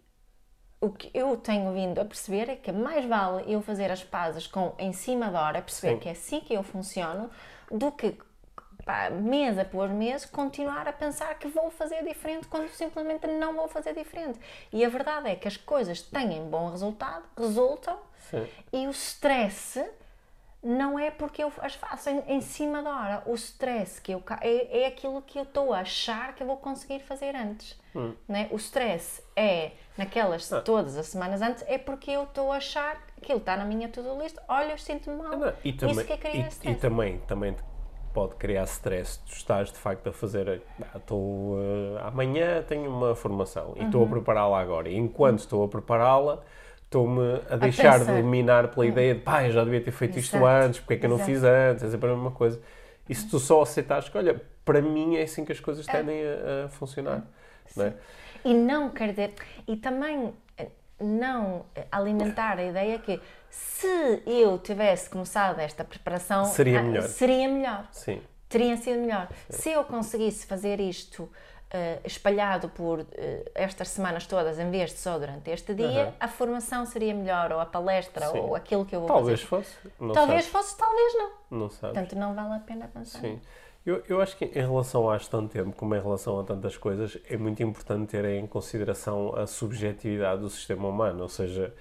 [0.81, 4.47] o que eu tenho vindo a perceber é que mais vale eu fazer as pazes
[4.47, 6.01] com em cima da hora, perceber Sim.
[6.01, 7.31] que é assim que eu funciono,
[7.71, 8.19] do que
[8.85, 13.69] pá, mês após mês continuar a pensar que vou fazer diferente quando simplesmente não vou
[13.69, 14.39] fazer diferente.
[14.73, 17.99] E a verdade é que as coisas têm bom resultado, resultam,
[18.31, 18.47] Sim.
[18.73, 19.85] e o stress
[20.67, 23.23] não é porque eu as faço em, em cima da hora.
[23.25, 26.57] O stress que eu é, é aquilo que eu estou a achar que eu vou
[26.57, 27.79] conseguir fazer antes.
[27.95, 28.13] Hum.
[28.29, 28.49] Né?
[28.51, 30.61] O stress é naquelas ah.
[30.61, 33.89] todas as semanas antes, é porque eu estou a achar que aquilo está na minha
[33.89, 34.37] to-do list.
[34.49, 35.45] Olha, eu sinto-me mal.
[35.45, 36.77] Ah, e também, Isso que é criar e, stress.
[36.77, 37.55] E também, também
[38.13, 39.21] pode criar stress.
[39.25, 40.63] Tu estás de facto a fazer.
[40.83, 44.11] Ah, estou, uh, amanhã tenho uma formação e estou a uhum.
[44.11, 44.89] prepará-la agora.
[44.89, 46.43] E enquanto estou a prepará-la
[46.97, 48.89] estou-me a deixar a de dominar pela hum.
[48.89, 50.37] ideia de pai já devia ter feito Exato.
[50.37, 52.61] isto antes, porque é que eu não fiz antes, é sempre a mesma coisa.
[53.09, 56.23] E se tu só aceitares que, olha, para mim é assim que as coisas tendem
[56.25, 57.23] a, a funcionar.
[57.77, 57.95] Não é?
[58.45, 59.35] E não quer dizer.
[59.69, 60.69] E também eh,
[61.01, 67.03] não alimentar a ideia que se eu tivesse começado esta preparação Seria ah, melhor.
[67.03, 67.87] seria melhor.
[67.93, 68.21] Sim.
[68.49, 69.29] Teria sido melhor.
[69.51, 71.56] Se eu conseguisse fazer isto eh,
[72.05, 76.13] espalhado por eh, estas semanas todas, em vez de só durante este dia, Uhum.
[76.21, 78.39] a formação seria melhor, ou a palestra, Sim.
[78.39, 79.65] ou aquilo que eu vou Talvez fazer.
[79.65, 79.89] fosse.
[80.15, 80.47] Talvez sabes.
[80.47, 81.31] fosse, talvez não.
[81.51, 81.97] Não sabes.
[81.99, 83.21] Portanto, não vale a pena pensar.
[83.21, 83.41] Sim.
[83.85, 87.17] Eu, eu acho que em relação a tanto tempo, como em relação a tantas coisas,
[87.31, 91.73] é muito importante ter em consideração a subjetividade do sistema humano, ou seja,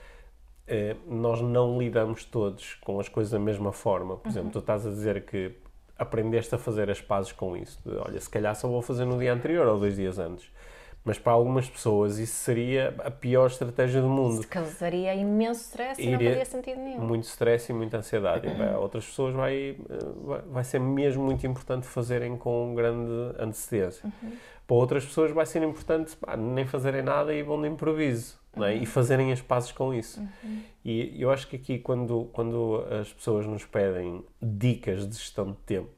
[0.67, 4.17] eh, nós não lidamos todos com as coisas da mesma forma.
[4.17, 5.55] Por exemplo, tu estás a dizer que
[5.97, 7.79] aprendeste a fazer as pazes com isso.
[7.85, 10.49] De, olha, se calhar só vou fazer no dia anterior ou dois dias antes.
[11.05, 14.41] Mas para algumas pessoas isso seria a pior estratégia do mundo.
[14.41, 17.01] Se causaria imenso stress e não faria sentido nenhum.
[17.01, 18.47] muito stress e muita ansiedade.
[18.47, 23.35] E para outras pessoas vai, eh, vai, vai ser mesmo muito importante fazerem com grande
[23.37, 24.11] antecedência.
[24.67, 28.39] Para outras pessoas vai ser importante pá, nem fazerem nada e vão de improviso.
[28.57, 28.73] é?
[28.75, 30.21] E fazerem as pazes com isso.
[30.83, 35.57] E eu acho que aqui, quando, quando as pessoas nos pedem dicas de gestão de
[35.65, 35.89] tempo,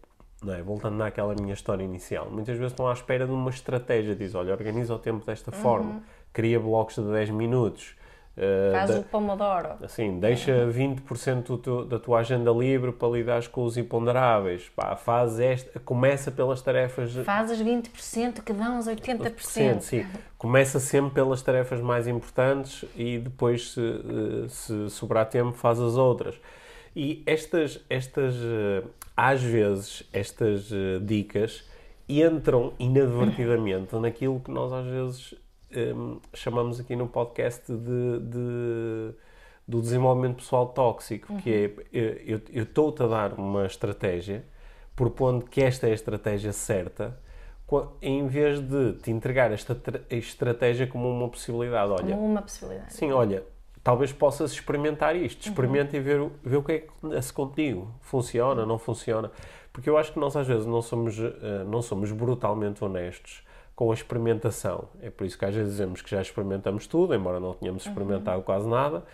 [0.47, 0.62] é?
[0.62, 4.15] voltando naquela minha história inicial, muitas vezes estão à espera de uma estratégia.
[4.15, 6.03] Diz: olha, organiza o tempo desta forma,
[6.34, 7.95] cria blocos de 10 minutos.
[8.38, 9.69] Eh, Faz da- o pomodoro.
[9.82, 14.69] Assim, deixa 20% do teu- da tua agenda livre para lidares com os imponderáveis.
[14.76, 17.13] Pá, faz esta, começa pelas tarefas.
[17.26, 19.82] Faz os 20% que dão os 80%.
[19.82, 20.06] Sim,
[20.38, 25.95] começa sempre pelas tarefas mais importantes e depois, se, eh, se sobrar tempo, faz as
[25.95, 26.36] outras.
[26.95, 28.84] E estas, estas eh,
[29.15, 30.69] às vezes, estas
[31.02, 31.63] dicas
[32.10, 35.34] entram inadvertidamente naquilo que nós às vezes
[35.71, 39.13] em, chamamos aqui no podcast de, de-
[39.67, 44.45] do desenvolvimento pessoal tóxico, que é eh, eu estou-te a dar uma estratégia,
[44.95, 47.19] propondo que esta é a estratégia certa,
[48.01, 51.91] em vez de te entregar esta tra- estratégia como uma possibilidade.
[51.91, 52.93] Olha, Como uma possibilidade.
[52.93, 53.43] Sim, olha,
[53.84, 55.45] talvez possas experimentar isto.
[55.49, 57.93] Experimenta e ver, o- ver o que é que acontece contigo.
[57.99, 59.30] Funciona, não funciona?
[59.73, 63.43] Porque eu acho que nós às vezes não somos, eh, não somos brutalmente honestos
[63.77, 64.85] com a experimentação.
[65.03, 68.41] É por isso que às vezes dizemos que já experimentamos tudo, embora não tenhamos experimentado
[68.41, 69.05] quase nada,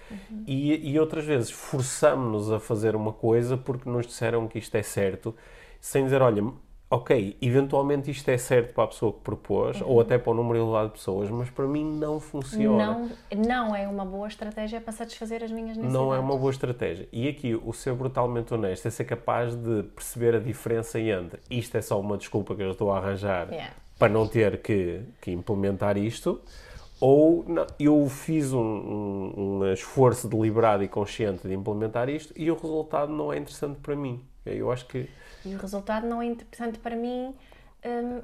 [0.48, 4.82] e, e outras vezes forçamos-nos a fazer uma coisa porque nos disseram que isto é
[4.82, 5.36] certo,
[5.82, 6.42] sem dizer, olha,
[6.90, 10.58] ok, eventualmente isto é certo para a pessoa que propôs, ou até para o número
[10.60, 12.86] elevado de pessoas, mas para mim não funciona.
[12.86, 13.10] Não,
[13.46, 15.94] não é uma boa estratégia para satisfazer as minhas necessidades.
[15.94, 17.06] Não é uma boa estratégia.
[17.12, 21.76] E aqui, o ser brutalmente honesto é ser capaz de perceber a diferença entre isto
[21.76, 23.83] é só uma desculpa que eu estou a arranjar Yeah.
[23.98, 26.42] Para não ter que, que implementar isto,
[27.00, 32.50] ou não, eu fiz um, um- um esforço deliberado e consciente de implementar isto e
[32.52, 34.24] o resultado não é interessante para mim.
[34.46, 35.10] Eu acho que
[35.46, 37.36] E o resultado não é interessante para mim,
[37.86, 38.22] hum,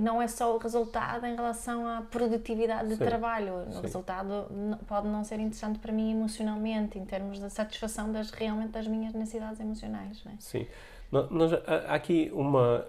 [0.00, 3.54] não é só o resultado em relação à produtividade de Sim, trabalho.
[3.68, 3.80] O sim.
[3.82, 4.46] resultado
[4.86, 9.12] pode não ser interessante para mim emocionalmente, em termos da satisfação das, realmente das minhas
[9.14, 10.22] necessidades emocionais.
[10.24, 10.36] Não é?
[10.38, 10.66] Sim.
[11.10, 12.86] Nós, há aqui uma.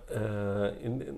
[0.84, 1.16] n-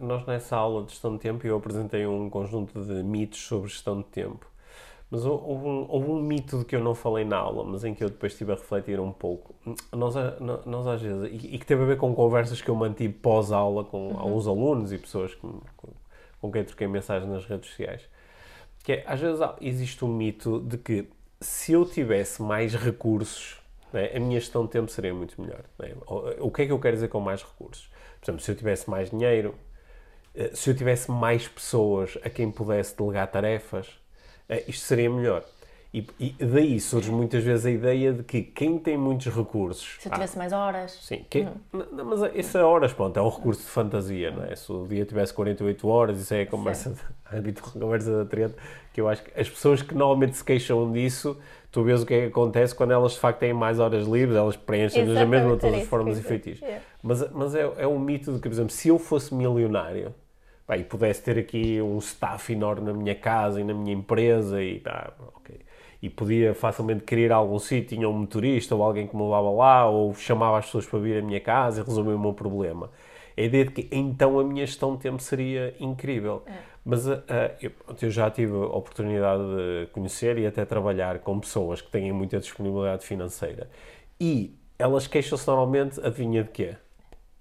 [0.00, 3.98] nós, nessa aula de gestão de tempo, eu apresentei um conjunto de mitos sobre gestão
[3.98, 4.46] de tempo.
[5.10, 7.84] Mas hou- houve um, houve um mito de que eu não falei na aula, mas
[7.84, 9.54] em que eu depois estive a refletir um pouco.
[9.92, 10.14] Nós,
[10.66, 11.30] nós às vezes.
[11.44, 14.92] E, e que teve a ver com conversas que eu mantive pós-aula com alguns alunos
[14.92, 15.40] e pessoas que
[15.76, 15.88] com,
[16.40, 18.02] com quem troquei mensagens nas redes sociais.
[18.82, 21.06] Que é, às vezes existe um mito de que
[21.40, 23.60] se eu tivesse mais recursos,
[23.92, 25.64] né, a minha gestão de tempo seria muito melhor.
[25.78, 25.92] né?
[26.40, 27.90] O, que é que eu quero dizer com mais recursos?
[28.20, 29.54] Por exemplo, se eu tivesse mais dinheiro,
[30.34, 33.88] eh, se eu tivesse mais pessoas a quem pudesse delegar tarefas,
[34.48, 35.44] eh, isto seria melhor.
[35.94, 39.98] E, e daí surge muitas vezes a ideia de que quem tem muitos recursos.
[40.00, 43.18] Se eu ah, tivesse mais horas, Sim, que, n- n- mas esse é horas, pronto,
[43.18, 44.56] é um recurso de fantasia, não é?
[44.56, 46.96] Se o dia tivesse 48 horas, isso é a conversa,
[47.30, 48.54] a habitual conversa da treta,
[48.94, 51.38] que eu acho que as pessoas que normalmente se queixam disso,
[51.72, 54.36] tu vês o que é que acontece quando elas de facto têm mais horas livres,
[54.36, 56.60] elas preenchem a mesma todas as formas e feitiços.
[56.60, 56.84] Yeah.
[57.02, 60.14] Mas, mas é, é um mito de que, por exemplo, se eu fosse milionário,
[60.66, 64.62] pá, e pudesse ter aqui um staff enorme na minha casa e na minha empresa
[64.62, 65.60] e pá, ok.
[66.02, 69.88] E podia facilmente querer algum sítio, tinha um motorista ou alguém que me levava lá,
[69.88, 72.90] ou chamava as pessoas para vir à minha casa e resolver o meu problema.
[73.34, 76.42] A ideia de que então a minha gestão de tempo seria incrível.
[76.84, 77.20] Mas ah,
[77.60, 82.10] eu, eu já tive a oportunidade de conhecer e até trabalhar com pessoas que têm
[82.12, 83.70] muita disponibilidade financeira.
[84.20, 86.66] E elas queixam-se normalmente, adivinha de quê?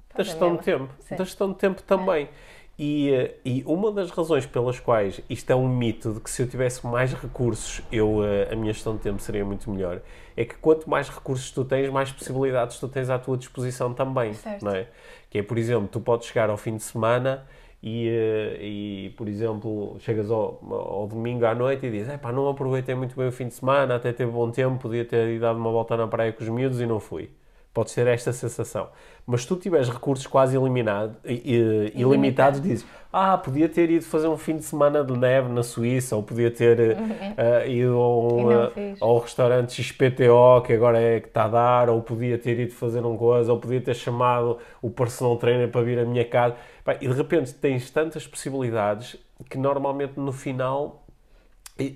[0.10, 0.88] Da Pois é gestão de mesmo.
[0.88, 1.16] tempo.
[1.18, 2.30] Da gestão de tempo também.
[2.78, 6.42] E, eh, e uma das razões pelas quais isto é um mito de que se
[6.42, 8.20] eu tivesse mais recursos, eu,
[8.52, 10.02] a minha gestão de tempo seria muito melhor,
[10.36, 14.34] é que quanto mais recursos tu tens, mais possibilidades tu tens à tua disposição também.
[14.34, 14.66] Certo.
[14.66, 14.88] Não é?
[15.30, 17.46] Que é, por exemplo, tu podes chegar ao fim de semana
[17.84, 22.48] e, eh, e por exemplo, chegas ao, ao domingo à noite e dizes: pá, não
[22.50, 25.58] aproveitei muito bem o fim de semana, até teve bom tempo, podia ter ido dado
[25.58, 27.30] uma volta na praia com os miúdos e não fui.
[27.74, 28.90] Podes ter esta sensação.
[29.26, 34.04] Mas se tu tiveres recursos quase eliminado, i- i- ilimitados, dizes: Ah, podia ter ido
[34.04, 36.98] fazer um fim de semana de neve na Suíça, ou podia ter
[37.38, 39.02] eh, ido um, E fiz.
[39.02, 43.00] ao restaurante XPTO, que agora é que está a dar, ou podia ter ido fazer
[43.06, 46.56] uma coisa, ou podia ter chamado o personal trainer para vir à minha casa.
[47.00, 49.16] E de repente tens tantas possibilidades
[49.50, 51.06] que normalmente no final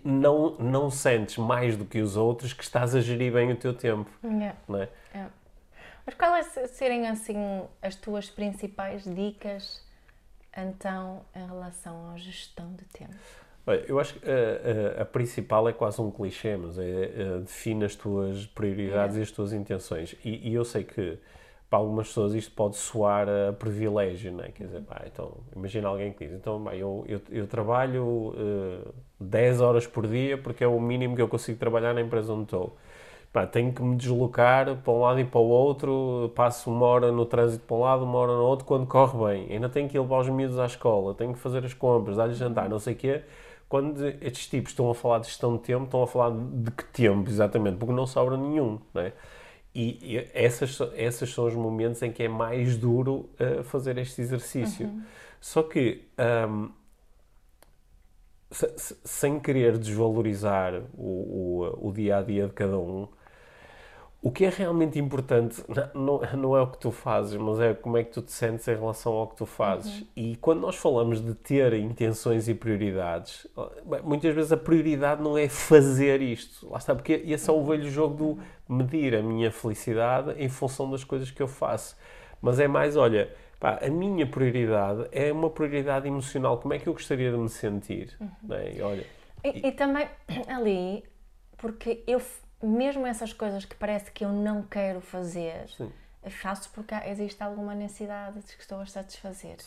[0.03, 3.73] não, não sentes mais do que os outros que estás a gerir bem o teu
[3.73, 4.09] tempo.
[4.23, 4.55] Yeah.
[4.67, 4.89] Não é?
[5.13, 5.25] É.
[6.05, 9.83] Mas quais serem assim as tuas principais dicas
[10.55, 13.13] então em relação à gestão de tempo?
[13.67, 17.39] Olha, eu acho que a, a- a principal é quase um clichê, mas é, é
[17.39, 20.15] define as tuas prioridades e as tuas intenções.
[20.23, 21.17] E, e eu sei que
[21.75, 24.47] para algumas pessoas isto pode soar a privilégio, não é?
[24.47, 28.91] Quer dizer, pá, então, imagina alguém que diz, então, pá, eu, eu, eu trabalho eh,
[29.19, 32.43] 10 horas por dia porque é o mínimo que eu consigo trabalhar na empresa onde
[32.43, 32.77] estou.
[33.33, 37.11] Pá, tenho que me deslocar para um lado e para o outro, passo uma hora
[37.11, 39.51] no trânsito para um lado, uma hora no outro, quando corre bem.
[39.51, 42.37] Ainda tenho que ir levar os miúdos à escola, tenho que fazer as compras, dar-lhes
[42.37, 43.21] jantar, não sei o quê.
[43.67, 46.85] Quando estes tipos estão a falar de gestão de tempo, estão a falar de que
[46.85, 49.11] tempo, exatamente, porque não sobra nenhum, não é?
[49.75, 54.89] E, essas, esses são os momentos em que é mais duro eh, fazer este exercício.
[55.41, 56.69] Só que, ahm,
[58.51, 63.07] se- se- sem querer desvalorizar o, o, o dia a dia de cada um,
[64.25, 67.95] o que é realmente importante não, não- é o que tu fazes, mas é como
[67.95, 70.03] é que tu te sentes em relação ao que tu fazes.
[70.15, 73.45] E quando nós falamos de ter intenções e prioridades,
[73.85, 76.67] bem, muitas vezes a prioridade não é fazer isto.
[76.69, 80.89] Lá está, porque esse é o velho jogo do medir a minha felicidade em função
[80.89, 81.95] das coisas que eu faço.
[82.41, 86.57] Mas é mais, olha, pá, a minha prioridade é uma prioridade emocional.
[86.57, 88.17] Como é que eu gostaria de me sentir?
[88.49, 88.73] É?
[88.75, 89.05] E olha,
[89.43, 90.07] E, e também
[90.49, 91.03] ali,
[91.57, 92.19] porque eu,
[92.61, 95.91] mesmo essas coisas que parece que eu não quero fazer, Sim.
[96.29, 99.57] faço porque existe alguma necessidade que estou a satisfazer.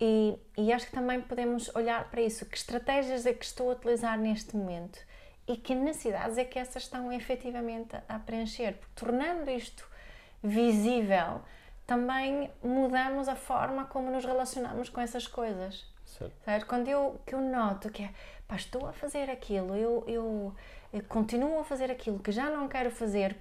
[0.00, 2.46] E, e acho que também podemos olhar para isso.
[2.46, 4.98] Que estratégias é que estou a utilizar neste momento
[5.46, 8.74] e que necessidades é que essas estão efetivamente a preencher?
[8.74, 9.86] Porque tornando isto
[10.42, 11.42] visível,
[11.86, 15.84] também mudamos a forma como nos relacionamos com essas coisas.
[16.44, 16.66] Certo?
[16.66, 18.10] Quando eu, que eu noto que é,
[18.46, 20.54] pá, estou a fazer aquilo, eu, eu,
[20.92, 23.36] eu continuo a fazer aquilo que já não quero fazer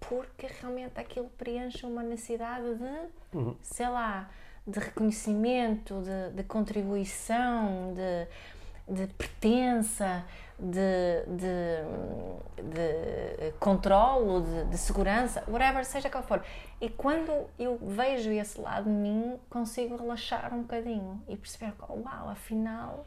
[0.00, 4.28] porque realmente aquilo preenche uma necessidade de, sei lá,
[4.66, 10.24] de reconhecimento, de, de contribuição, de, de pertença,
[10.58, 16.42] de, de, de controlo, de, de segurança, whatever, seja qual for.
[16.80, 21.92] E quando eu vejo esse lado de mim, consigo relaxar um bocadinho e perceber que,
[21.92, 23.04] uau, afinal,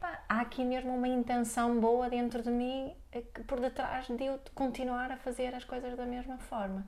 [0.00, 4.24] pá, há aqui mesmo uma intenção boa dentro de mim eh, que por detrás de
[4.24, 6.86] eu continuar a fazer as coisas da mesma forma.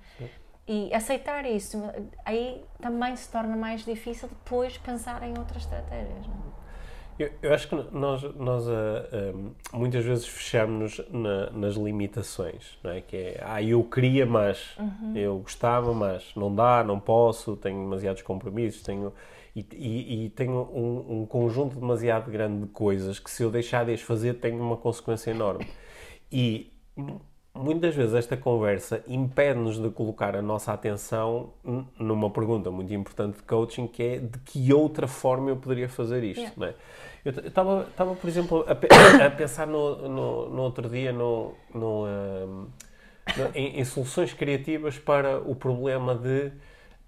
[0.68, 1.82] E aceitar isso,
[2.24, 6.26] aí também se torna mais difícil depois pensar em outras estratégias.
[6.26, 6.50] É?
[7.24, 8.72] Eu, eu acho que nós, nós ah,
[9.72, 13.00] ah, muitas vezes fechamos na- nas limitações, não é?
[13.02, 14.74] Que é, ah, eu queria, mas
[15.14, 19.12] eu gostava, mas não dá, não posso, tenho demasiados compromissos, tenho
[19.72, 23.84] e, e- e tenho um, um conjunto demasiado grande de coisas que se eu deixar
[23.84, 25.66] de as fazer tem uma consequência enorme.
[26.30, 27.20] E mu-
[27.54, 31.52] muitas vezes esta conversa impede-nos de colocar a nossa atenção
[31.98, 36.22] numa pergunta muito importante de coaching que é de que outra forma eu poderia fazer
[36.22, 36.54] isto, Yeah.
[36.56, 36.74] não é?
[37.22, 38.88] Eu estava, por exemplo, a, pe-
[39.22, 42.70] a pensar no, no, no outro dia no, no, no-
[43.54, 46.50] em, em soluções criativas para o problema de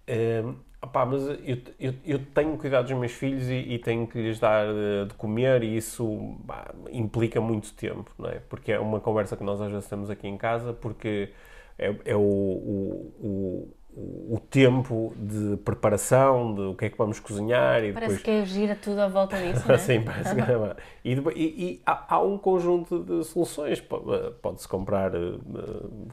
[0.09, 4.21] ahm, opá, mas eu, eu, eu tenho cuidar dos meus filhos e, e tenho que
[4.21, 8.41] lhes dar eh, de comer e isso pá, implica muito tempo, não é?
[8.41, 11.33] Porque é uma conversa que nós às vezes temos aqui em casa porque
[11.79, 17.85] é, é o, o, o tempo de preparação, de o que é que vamos cozinhar
[17.85, 18.23] e Parece depois...
[18.23, 19.79] que gira tudo à volta disso, não é?
[19.79, 20.77] Sim, parece que é.
[21.05, 23.81] E, depois- e- e há, há um conjunto de soluções.
[23.81, 24.03] Po-
[24.41, 25.19] Pode-se comprar eh,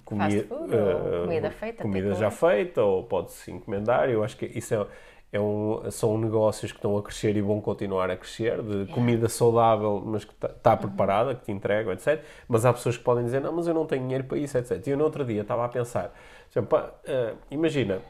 [0.04, 4.10] comida, food ou comida feita, comida take já feita, ou pode-se encomendar.
[4.10, 4.86] Eu acho que isso é,
[5.32, 9.30] é um, são negócios que estão a crescer e vão continuar a crescer, de comida
[9.30, 10.78] saudável, mas que está Uhum.
[10.78, 12.24] preparada, que te entregam, etc.
[12.48, 14.86] Mas há pessoas que podem dizer, não, mas eu não tenho dinheiro para isso, etc.
[14.88, 16.14] E eu no outro dia estava a pensar,
[16.52, 18.02] exemplo, eh, imagina,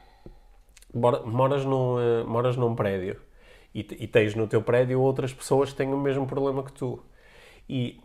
[0.94, 3.18] Mora- moras num, eh, moras num prédio
[3.74, 7.00] E, e tens no teu prédio outras pessoas que têm o mesmo problema que tu.
[7.72, 8.00] E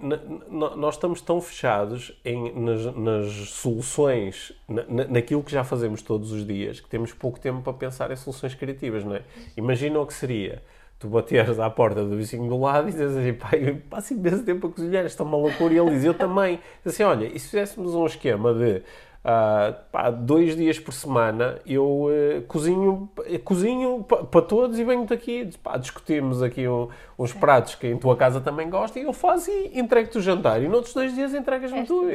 [0.50, 6.46] nós estamos tão fechados em, nas, nas soluções, na, naquilo que já fazemos todos os
[6.46, 9.22] dias, que temos pouco tempo para pensar em soluções criativas, não é?
[9.56, 10.62] Imagina o que seria
[10.98, 14.42] tu bateres à porta do vizinho do lado e dizes assim, pá, eu passo imenso
[14.42, 15.72] tempo a cozinhar, isto é uma loucura.
[15.72, 16.60] E ele diz, eu também.
[16.84, 18.82] Diz assim, olha, e se fizéssemos um esquema de
[19.24, 23.10] Uh, pá, dois dias por semana eu uh, cozinho,
[23.42, 28.18] cozinho para todos e venho-te aqui, pá, discutimos aqui um, uns pratos que em tua
[28.18, 31.86] casa também gosta e eu faço e entrego-te o jantar e noutros dois dias entregas-me
[31.86, 32.06] tu.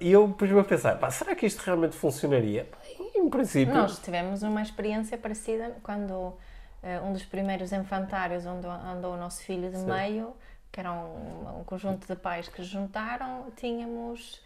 [0.00, 2.68] E eu depois-me a pensar, pá, será que isto realmente funcionaria?
[3.16, 3.74] Em princípio...
[3.74, 6.36] Nós tivemos uma experiência parecida quando uh,
[7.04, 9.86] um dos primeiros infantários onde andou o nosso filho de Sim.
[9.86, 10.32] meio,
[10.70, 14.40] que era um, um conjunto de pais que juntaram, tínhamos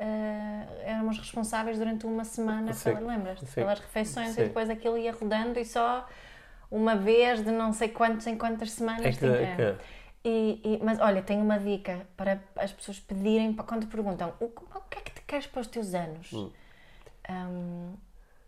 [0.00, 3.46] uh, éramos responsáveis durante uma semana, lembras-te?
[3.46, 4.42] Pelas refeições Sim.
[4.42, 6.06] e depois aquilo ia rodando e só
[6.70, 9.06] uma vez de não sei quantos em quantas semanas.
[9.06, 9.32] É que, tinha...
[9.32, 9.94] é que...
[10.26, 14.80] E, e, mas olha, tenho uma dica para as pessoas pedirem, quando perguntam o, o
[14.88, 16.32] que é que te queres para os teus anos?
[16.32, 16.50] Hum.
[17.28, 17.94] Um,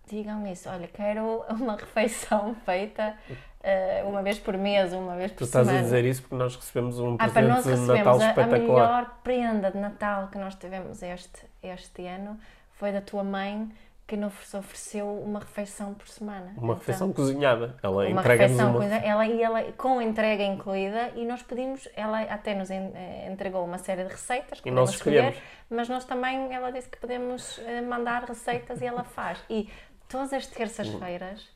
[0.08, 3.16] digam isso, olha, quero uma refeição feita
[3.60, 5.70] uh, uma vez por mês, uma vez por tu semana.
[5.70, 8.84] Tu estás a dizer isso porque nós recebemos um ah, presente de Natal a, espetacular.
[8.84, 12.38] A melhor prenda de Natal que nós tivemos este, este ano
[12.72, 13.70] foi da tua mãe
[14.06, 16.52] que nos ofereceu uma refeição por semana.
[16.56, 17.74] Uma então, refeição cozinhada.
[17.82, 18.72] Ela entrega-nos uma...
[18.78, 23.64] Coisa, ela, e ela com entrega incluída e nós pedimos, ela até nos eh, entregou
[23.64, 25.36] uma série de receitas que podemos escolher,
[25.68, 29.40] mas nós também, ela disse que podemos eh, mandar receitas e ela faz.
[29.50, 29.68] E
[30.08, 31.55] todas as terças-feiras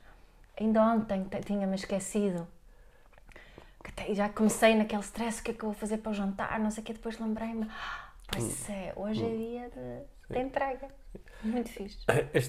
[0.61, 2.47] ainda ontem tinha-me esquecido.
[4.13, 6.71] Já comecei naquele stress, o que é que eu vou fazer para o jantar, não
[6.71, 7.67] sei o que, depois lembrei-me.
[7.69, 8.73] Ah, pois hum.
[8.73, 9.37] é, hoje é hum.
[9.37, 10.87] dia de, de entrega.
[11.43, 11.97] Muito fixe.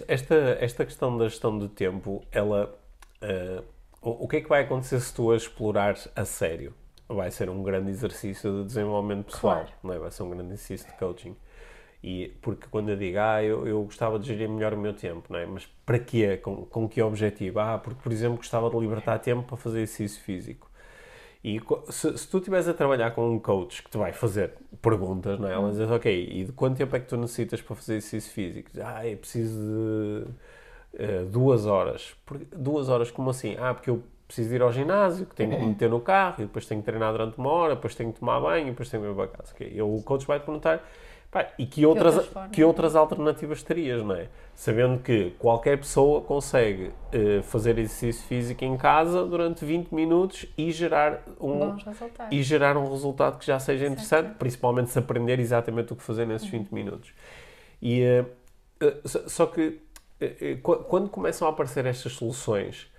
[0.06, 2.78] Esta, esta questão da gestão do tempo, ela.
[3.22, 3.64] Uh,
[4.02, 6.74] o, o que é que vai acontecer se tu a explorar a sério?
[7.08, 9.72] Vai ser um grande exercício de desenvolvimento pessoal, claro.
[9.82, 9.98] não é?
[9.98, 11.36] Vai ser um grande exercício de coaching.
[12.02, 15.32] E, porque quando eu digo, ah, eu, eu gostava de gerir melhor o meu tempo,
[15.32, 15.46] não é?
[15.46, 16.36] Mas para quê?
[16.36, 17.60] Com, com que objetivo?
[17.60, 20.68] Ah, porque, por exemplo, gostava de libertar tempo para fazer exercício físico.
[21.44, 25.38] E se, se tu estiveres a trabalhar com um coach que te vai fazer perguntas,
[25.38, 25.52] não é?
[25.52, 28.70] Ela diz, ok, e de quanto tempo é que tu necessitas para fazer exercício físico?
[28.80, 32.14] Ah, é preciso de uh, duas horas.
[32.26, 33.56] Por, duas horas como assim?
[33.58, 36.46] Ah, porque eu preciso ir ao ginásio, que tenho que me meter no carro, e
[36.46, 39.10] depois tenho que treinar durante uma hora, depois tenho que tomar banho, depois tenho que
[39.10, 39.52] ir para casa.
[39.52, 39.82] Okay.
[39.82, 40.82] O coach vai te perguntar
[41.32, 44.28] Pá, e que outras, que outras, que outras alternativas terias, não é?
[44.54, 50.70] Sabendo que qualquer pessoa consegue uh, fazer exercício físico em casa durante 20 minutos e
[50.70, 51.74] gerar um,
[52.30, 54.36] e gerar um resultado que já seja interessante, certo.
[54.36, 56.58] principalmente se aprender exatamente o que fazer nesses uhum.
[56.58, 57.14] 20 minutos.
[57.80, 58.02] E,
[58.82, 59.80] uh, uh, só que
[60.62, 62.91] quando começam a aparecer estas soluções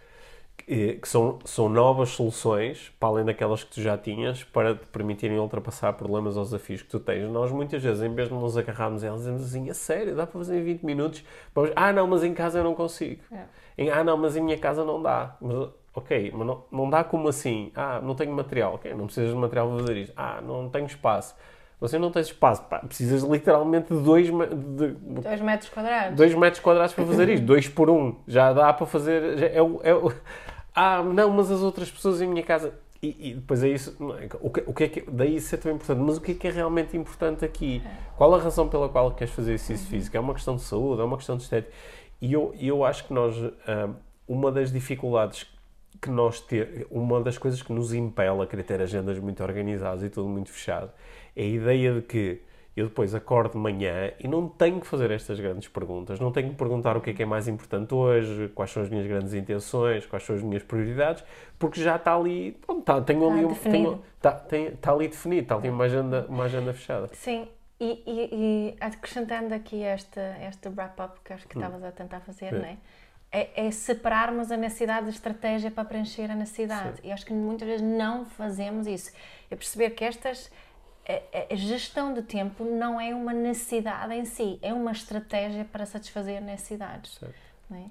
[0.65, 5.37] que são, são novas soluções, para além daquelas que tu já tinhas, para te permitirem
[5.37, 7.29] ultrapassar problemas ou desafios que tu tens.
[7.29, 10.25] Nós, muitas vezes, em vez de nos agarrarmos a elas, dizemos assim, a sério, dá
[10.25, 11.23] para fazer em 20 minutos?
[11.53, 13.21] Vamos, ah, não, mas em casa eu não consigo.
[13.31, 13.43] É.
[13.77, 15.35] Em, ah, não, mas em minha casa não dá.
[15.41, 17.71] Mas, ok, mas não, não dá como assim?
[17.75, 18.75] Ah, não tenho material.
[18.75, 20.13] Ok, não precisas de material para fazer isto.
[20.15, 21.35] Ah, não tenho espaço.
[21.83, 26.15] Você não tem espaço, pá, precisas literalmente de 2 de, metros quadrados.
[26.15, 27.93] 2 metros quadrados para fazer isto, 2 por 1.
[27.93, 28.15] Um.
[28.25, 29.37] Já dá para fazer.
[29.37, 29.93] Já é, é,
[30.75, 32.73] ah, não, mas as outras pessoas em minha casa.
[33.01, 33.95] E, e depois é isso.
[34.19, 34.29] É?
[34.39, 35.99] O que, o que é que, daí isso é tão importante.
[35.99, 37.81] Mas o que é que é realmente importante aqui?
[38.15, 39.91] Qual a razão pela qual queres fazer exercício uhum.
[39.91, 40.17] físico?
[40.17, 41.01] É uma questão de saúde?
[41.01, 41.73] É uma questão de estética?
[42.21, 43.35] E eu, eu acho que nós.
[43.67, 43.89] Ah,
[44.27, 45.45] uma das dificuldades
[46.01, 50.03] que nós ter, uma das coisas que nos impele a querer ter agendas muito organizadas
[50.03, 50.91] e tudo muito fechado,
[51.35, 52.41] é a ideia de que
[52.75, 56.19] eu depois acordo de manhã e não tenho que fazer estas grandes perguntas.
[56.19, 58.89] Não tenho que perguntar o que é que é mais importante hoje, quais são as
[58.89, 61.23] minhas grandes intenções, quais são as minhas prioridades,
[61.59, 65.43] porque já está ali, bom, está, tenho ali um, tenho, está, tem, está ali definido,
[65.43, 67.09] está ali uma agenda, uma agenda fechada.
[67.13, 67.47] Sim,
[67.79, 71.61] e, e, e acrescentando aqui este, este wrap-up que acho que hum.
[71.61, 72.59] estavas a tentar fazer, Sim.
[72.59, 72.77] não é?
[73.35, 76.97] É, é, separarmos a necessidade de estratégia para preencher a necessidade.
[76.97, 77.07] Sim.
[77.07, 79.11] E acho que muitas vezes não fazemos isso.
[79.49, 80.51] É perceber que estas
[81.05, 86.41] a, gestão de tempo não é uma necessidade em si, é uma estratégia para satisfazer
[86.41, 87.19] necessidades.
[87.71, 87.85] É?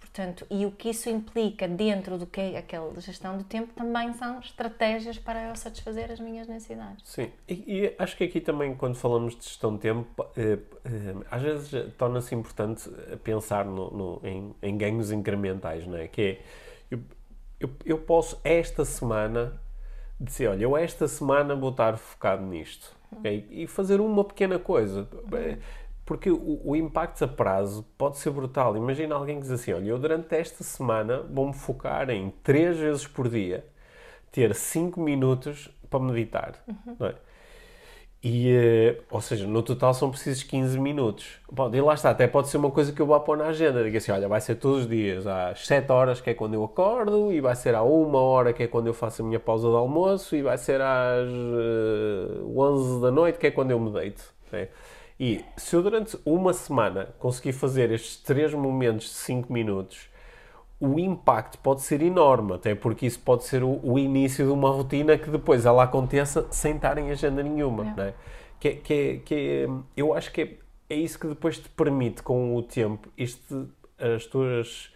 [0.00, 4.14] Portanto, e o que isso implica dentro do que é aquela gestão de tempo também
[4.14, 7.06] são estratégias para eu satisfazer as minhas necessidades.
[7.06, 11.14] Sim, e, e acho que aqui também, quando falamos de gestão de tempo, eh, eh,
[11.30, 12.88] às vezes torna-se importante
[13.22, 16.08] pensar no, no, em, em, ganhos incrementais, não é?
[16.08, 16.40] Que é,
[16.90, 17.00] eu,
[17.60, 19.60] eu, eu posso esta semana
[20.20, 22.94] dizer, olha, eu esta semana vou estar focado nisto.
[23.18, 23.46] Okay?
[23.50, 25.08] E fazer uma pequena coisa.
[26.04, 28.76] Porque o, o, impacto a prazo pode ser brutal.
[28.76, 33.06] Imagina alguém que diz assim, olha, eu durante esta semana vou-me focar em três vezes
[33.06, 33.66] por dia
[34.30, 36.54] ter 5 minutos para meditar.
[36.98, 37.14] Não é?
[38.28, 41.38] E, eh, ou seja, no total são precisos 15 minutos.
[41.48, 43.84] Bom, e lá está, até pode ser uma coisa que eu vou pôr na agenda.
[43.84, 46.64] Diga assim, olha, vai ser todos os dias, às 7 horas, que é quando eu
[46.64, 49.68] acordo, e vai ser à 1 hora, que é quando eu faço a minha pausa
[49.68, 53.92] de almoço, e vai ser às uh, 11 da noite, que é quando eu me
[53.92, 54.34] deito.
[54.50, 54.70] né?
[55.20, 60.08] E se eu durante uma semana conseguir fazer estes três momentos de 5 minutos,
[60.78, 64.70] o impacto pode ser enorme, até porque isso pode ser o, o início de uma
[64.70, 67.84] rotina que depois ela aconteça sem estar em agenda nenhuma.
[67.84, 67.94] É.
[67.96, 68.14] não é?
[68.60, 72.22] Que, é- que, é- que eu acho que é, é isso que depois te permite,
[72.22, 73.68] com o tempo, isto,
[73.98, 74.92] as tuas,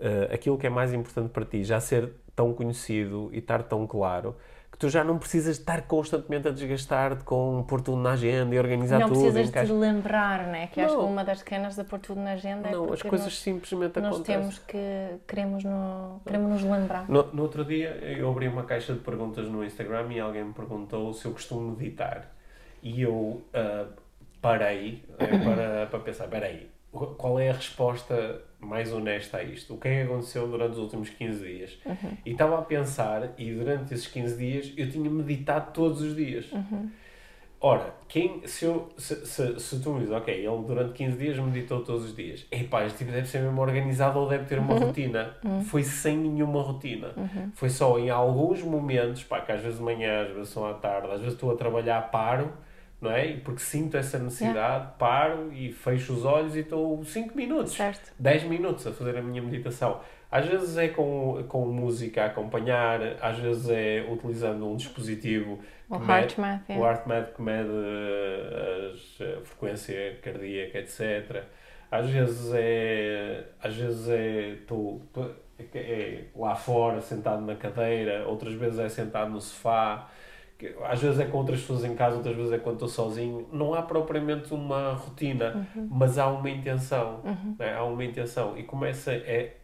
[0.00, 3.86] eh, aquilo que é mais importante para ti já ser tão conhecido e estar tão
[3.86, 4.36] claro
[4.70, 8.58] que tu já não precisas estar constantemente a desgastar-te com pôr tudo na agenda e
[8.58, 9.20] organizar não tudo.
[9.20, 10.66] precisas encaixa- de lembrar, né?
[10.66, 11.08] Que acho que Não.
[11.12, 14.00] uma das cenas de pôr tudo na agenda é Não, as porque coisas nós, simplesmente
[14.00, 14.40] nós acontecem.
[14.40, 17.08] temos que queremos, no, queremos nos lembrar.
[17.08, 20.52] No, no outro dia eu abri uma caixa de perguntas no Instagram e alguém me
[20.52, 22.34] perguntou se eu costumo meditar.
[22.82, 23.86] E eu ah,
[24.42, 29.74] parei eh, para, para pensar, peraí, qual é a resposta mais honesta a isto?
[29.74, 31.78] O que é que aconteceu durante os últimos 15 dias?
[32.24, 36.46] E estava a pensar, e durante esses 15 dias eu tinha meditado todos os dias.
[37.60, 41.38] Ora, quem, se, eu, se, se, se tu me dizes, ok, ele durante 15 dias
[41.38, 44.74] meditou todos os dias, epá, este tipo deve ser mesmo organizado ou deve ter uma
[44.78, 45.34] rotina.
[45.62, 47.08] Foi sem nenhuma rotina.
[47.54, 50.74] Foi só em alguns momentos, pá, que às vezes de manhã, às vezes são à
[50.74, 52.52] tarde, às vezes estou a trabalhar, paro,
[53.04, 53.36] não é?
[53.44, 58.12] Porque sinto essa necessidade, paro e fecho os olhos e estou 5 minutos, Certo.
[58.18, 60.00] 10 minutos a fazer a minha meditação.
[60.30, 65.94] Às vezes é com, com música a acompanhar, às vezes é utilizando um dispositivo O
[65.96, 66.76] HeartMath, é.
[66.76, 71.44] o HeartMath que mede eh, as- a frequência cardíaca, etc.
[71.90, 73.44] Às vezes é.
[73.62, 74.48] Às vezes é.
[74.60, 80.10] Estou é, é lá fora, sentado na cadeira, outras vezes é sentado no sofá.
[80.72, 83.48] Que- Às vezes é com outras pessoas em casa, outras vezes é quando estou sozinho.
[83.52, 87.20] Não há propriamente uma rotina, mas há uma intenção.
[87.58, 87.74] né?
[87.74, 88.56] Há uma intenção.
[88.56, 89.12] E começa.
[89.12, 89.56] É,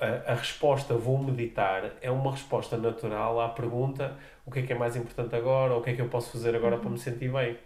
[0.00, 4.16] a, a resposta vou meditar é uma resposta natural à pergunta
[4.50, 6.30] o que é que é mais importante agora, ou o que é que eu posso
[6.32, 7.56] fazer agora para me sentir bem.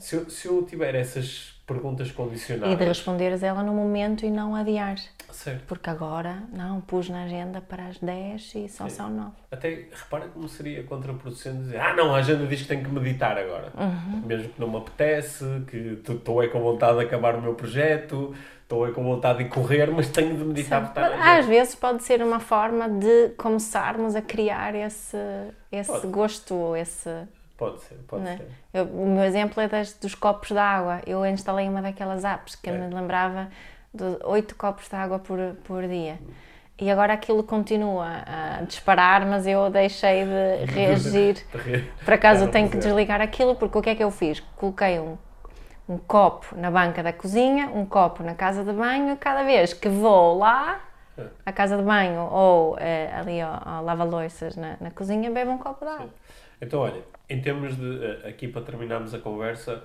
[0.00, 4.30] Se, eu, se eu tiver essas perguntas E de condicionadas, responderes ela no momento e
[4.30, 4.96] não adiar.
[5.30, 5.62] certo.
[5.68, 9.30] Porque agora, não, pus na agenda para as 10 e só são 9.
[9.52, 13.38] Até repara como seria contraproducente dizer ah não, a agenda diz que tenho que meditar
[13.38, 13.70] agora.
[13.78, 14.22] Uhum.
[14.26, 18.34] Mesmo que não me apetece, que estou aí com vontade de acabar o meu projeto,
[18.70, 22.22] estou aí com vontade de correr, mas tenho de meditar na Às vezes pode ser
[22.22, 25.16] uma forma de começarmos a criar esse,
[25.72, 26.06] esse Pode.
[26.06, 27.10] gosto, esse.
[27.58, 28.36] Pode ser, pode né?
[28.38, 28.48] ser.
[28.72, 31.00] Eu- o meu exemplo é das, dos copos de água.
[31.04, 32.72] Eu instalei uma daquelas apps que É.
[32.72, 33.48] me lembrava
[33.92, 36.18] de 8 copos de água por, por dia.
[36.78, 41.44] E agora aquilo continua a disparar, mas eu deixei de reagir.
[42.04, 44.40] Por acaso eu tenho que desligar aquilo, porque o que é que eu fiz?
[44.56, 45.18] Coloquei um,
[45.90, 49.88] um copo na banca da cozinha, um copo na casa de banho, cada vez que
[49.88, 50.80] vou lá,
[51.18, 51.26] É.
[51.44, 55.58] à casa de banho ou eh, ali ao, ao lava-loiças na, na cozinha, bebo um
[55.58, 56.10] copo de água.
[56.62, 58.04] Então, olha, em termos de.
[58.04, 59.82] eh, Aqui para terminarmos a conversa,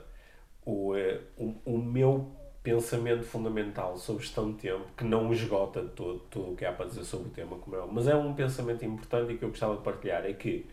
[0.66, 2.32] o, eh, o, o meu
[2.64, 6.86] pensamento fundamental sobre gestão de tempo, que não esgota todo, tudo o que há para
[6.88, 9.76] dizer sobre o tema, como é, mas é um pensamento importante e que eu gostava
[9.76, 10.68] de partilhar, é que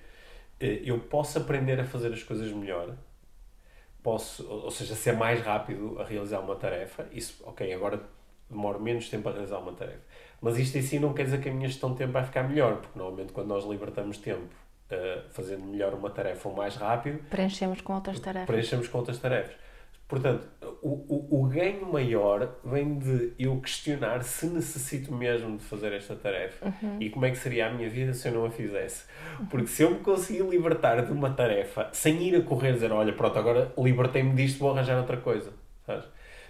[0.60, 2.94] eu posso aprender a fazer as coisas melhor,
[4.02, 8.00] posso, ou seja, ser mais rápido a realizar uma tarefa, isso, ok, agora
[8.50, 10.00] demoro menos tempo a realizar uma tarefa.
[10.40, 12.42] Mas isto em si não quer dizer que a minha gestão de tempo vai ficar
[12.42, 14.48] melhor, porque normalmente quando nós libertamos tempo
[14.90, 18.46] eh, fazendo melhor uma tarefa ou mais rápido, Preenchemos com outras tarefas.
[18.46, 19.54] preenchemos com outras tarefas.
[20.08, 20.46] Portanto,
[20.82, 26.16] o, o, o ganho maior vem de eu questionar se necessito mesmo de fazer esta
[26.16, 29.04] tarefa e como é que seria a minha vida se eu não a fizesse.
[29.48, 33.12] Porque se eu me conseguir libertar de uma tarefa sem ir a correr dizer, olha,
[33.12, 35.52] pronto, agora libertei-me disto, vou arranjar outra coisa.
[35.86, 36.04] Sabes?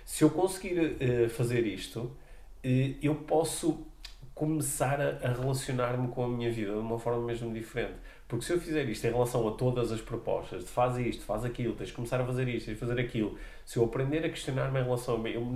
[0.04, 2.16] Se eu conseguir eh, fazer isto,
[2.64, 3.86] eh, eu posso
[4.34, 7.98] começar a, a relacionar-me com a minha vida de uma forma mesmo diferente.
[8.32, 11.44] Porque se eu fizer isto em relação a todas as propostas, de faz isto, faz
[11.44, 14.30] aquilo, tens de começar a fazer isto, tens de fazer aquilo, se eu aprender a
[14.30, 15.46] questionar-me em relação a mim, eu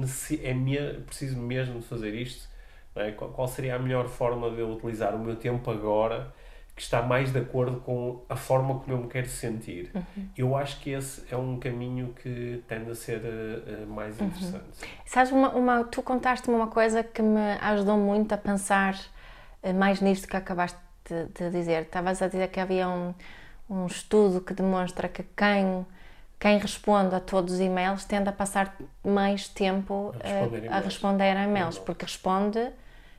[0.42, 2.46] é minha, preciso mesmo de fazer isto,
[2.94, 3.12] é?
[3.12, 6.34] qual, seria a melhor forma de eu utilizar o meu tempo agora
[6.74, 9.90] que está mais de acordo com a forma como eu me quero sentir?
[10.36, 14.86] Eu acho que esse é um caminho que tende a ser eh, mais interessante.
[15.06, 18.94] Sabes, uma, uma- tu contaste-me uma coisa que me ajudou muito a pensar
[19.62, 20.78] eh, mais nisto que acabaste
[21.08, 21.82] de, de dizer.
[21.82, 23.14] Estavas a dizer que havia um,
[23.68, 25.86] um estudo que demonstra que quem,
[26.38, 30.66] quem responde a todos os e-mails tende a passar mais tempo A eh, responder a
[30.66, 30.84] e-mails.
[30.84, 32.70] responder a e-mails, porque responde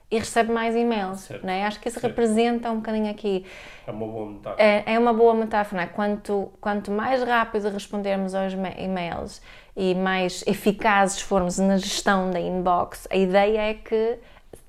[0.10, 1.20] e recebe mais e-mails.
[1.22, 1.46] Certo.
[1.46, 1.66] Não é?
[1.66, 2.14] Acho que isso Certo.
[2.16, 3.46] representa um bocadinho aqui.
[3.86, 4.64] É uma boa metáfora.
[4.64, 5.82] É, é uma boa metáfora.
[5.82, 5.86] é?
[5.86, 9.42] Quanto, quanto mais rápido respondermos aos ma- e-mails
[9.76, 14.18] e mais eficazes formos na gestão da inbox, a ideia é que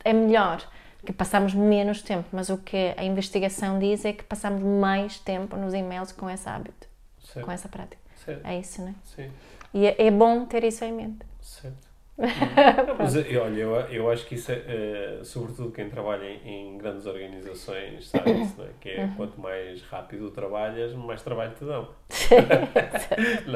[0.05, 0.61] é melhor,
[1.09, 2.29] que passamos menos tempo.
[2.33, 6.47] Mas o que a investigação diz é que passamos mais tempo nos e-mails com esse
[6.47, 6.87] hábito,
[7.19, 7.47] Certo.
[7.47, 7.97] com essa prática.
[8.15, 8.47] Certo.
[8.47, 8.95] É isso, não é?
[9.05, 9.31] Sim.
[9.73, 11.25] E é, é bom ter isso em mente.
[11.41, 11.89] Certo.
[12.99, 16.77] Mas eh, olha, eu, eu acho que isso é, eh, sobretudo quem trabalha em, em
[16.77, 18.69] grandes organizações sabe isso, é?
[18.79, 21.89] Que é quanto mais rápido trabalhas, mais trabalho te dão.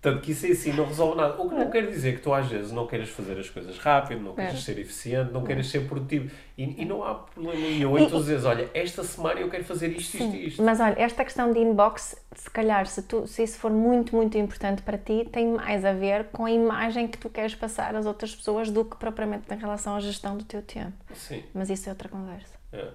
[0.00, 0.02] é?
[0.02, 1.40] Portanto, que isso em si não resolve nada.
[1.40, 4.22] O que não quer dizer que tu às vezes não queiras fazer as coisas rápido,
[4.22, 4.58] não queiras É.
[4.58, 6.30] ser eficiente, não queiras ser produtivo.
[6.56, 9.88] E, e não há problema nenhum em tu dizes, olha, esta semana eu quero fazer
[9.88, 10.62] isto, isto e isto.
[10.62, 14.36] Mas olha, esta questão de inbox, se calhar, se, tu, se isso for muito, muito
[14.38, 18.06] importante para ti, tem mais a ver com a imagem que tu queres passar às
[18.06, 20.92] outras pessoas do que propriamente em relação à gestão do teu tempo.
[21.14, 21.42] Sim.
[21.54, 22.54] Mas isso é outra conversa.
[22.72, 22.88] É.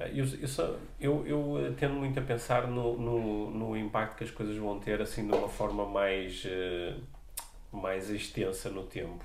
[0.00, 0.24] É, Eu,
[1.00, 4.78] eu, eu, eh, tendo muito a pensar no, no, no impacto que as coisas vão
[4.80, 6.94] ter assim de uma forma mais, eh,
[7.72, 9.22] mais extensa no tempo.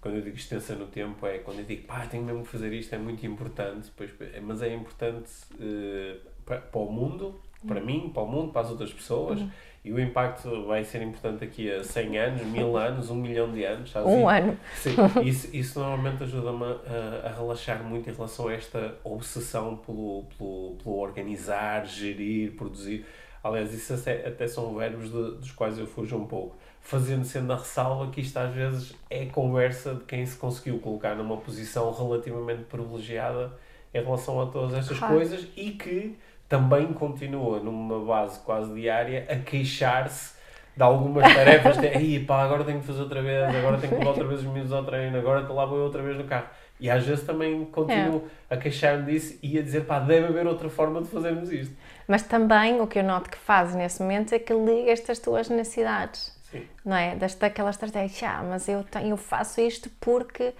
[0.00, 2.72] Quando eu digo extensa no tempo é quando eu digo pá, tenho mesmo que fazer
[2.72, 5.30] isto, é muito importante, pois, eh, mas é importante
[5.60, 9.40] eh, para, para o mundo, para mim, para o mundo, para as outras pessoas.
[9.88, 13.64] E o impacto vai ser importante daqui a 100 anos, mil anos, um milhão de
[13.64, 13.90] anos.
[13.90, 14.08] sabes?
[14.12, 14.54] Um ano.
[14.76, 14.90] Sim,
[15.24, 20.76] isso, isso normalmente ajuda-me a, a relaxar muito em relação a esta obsessão pelo, pelo,
[20.82, 23.06] pelo organizar, gerir, produzir.
[23.42, 26.56] Aliás, isso até, até são verbos de- dos quais eu fujo um pouco.
[26.80, 31.14] Fazendo sendo a ressalva que isto às vezes é conversa de quem se conseguiu colocar
[31.14, 33.52] numa posição relativamente privilegiada
[33.94, 35.14] em relação a todas estas Claro.
[35.14, 36.16] coisas e que
[36.48, 40.36] também continua numa base quase diária a queixar-se
[40.76, 43.98] de algumas tarefas de "Ei, pá, agora tenho que fazer outra vez, agora tenho que
[43.98, 46.46] levar outra vez os miúdos ao treino, agora lá vou eu outra vez no carro.
[46.80, 50.70] E às vezes também continuo a queixar-me disso e a dizer, pá, deve haver outra
[50.70, 51.74] forma de fazermos isto.
[52.06, 55.48] Mas também o que eu noto que fazes nesse momento é que ligas as tuas
[55.48, 56.36] necessidades.
[56.50, 56.62] Sim.
[56.84, 57.16] Não é?
[57.16, 60.54] Daquela estratégia, ah, mas eu, tenho, eu faço isto porque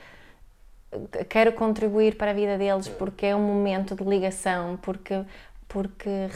[1.29, 5.23] quero contribuir para a vida deles, porque é um momento de ligação, porque,
[5.69, 6.29] porque,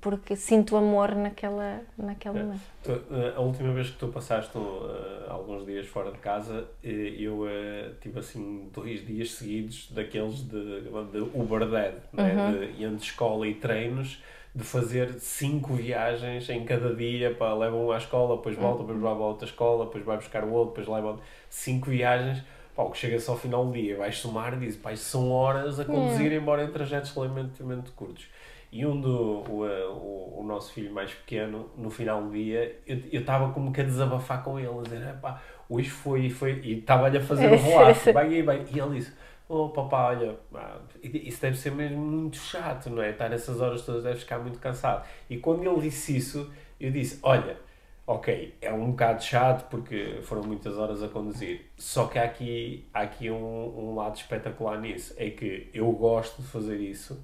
[0.00, 2.42] porque sinto amor naquela, naquele É.
[2.42, 2.60] momento.
[2.82, 7.14] Tu, eh, a última vez que tu passaste eh, alguns dias fora de casa, eh,
[7.18, 12.34] eu eh, tive assim dois dias seguidos daqueles de, de Uber Dead, né?
[12.76, 14.22] de, entre escola e treinos,
[14.54, 19.00] de fazer cinco viagens em cada dia, para levam um à escola, depois volta, depois
[19.00, 21.18] vai para outra escola, depois vai buscar o outro, depois levam
[21.48, 22.42] cinco viagens.
[22.74, 25.84] Pá, o que chega-se ao final do dia, vais somar e dizes, são horas a
[25.86, 28.28] conduzir, embora em trajetos relativamente curtos.
[28.76, 32.78] E um do o, eh, o, o nosso filho mais pequeno, no final do dia,
[32.86, 36.80] eu estava como que a desabafar com ele, a dizer, pá, hoje foi, foi, e
[36.80, 38.66] estava-lhe a fazer o relato, bem e bem.
[38.70, 39.14] E ele disse,
[39.48, 40.36] oh papá, olha,
[41.02, 43.12] isso deve ser mesmo muito chato, não é?
[43.12, 45.08] Estar essas horas todas deve ficar muito cansado.
[45.30, 47.56] E quando ele disse isso, eu disse, olha,
[48.06, 51.62] ok, é um bocado chato porque foram muitas horas a conduzir.
[51.78, 55.14] Só que há aqui, há aqui um, um lado espetacular nisso.
[55.16, 57.18] É que eu gosto de fazer isso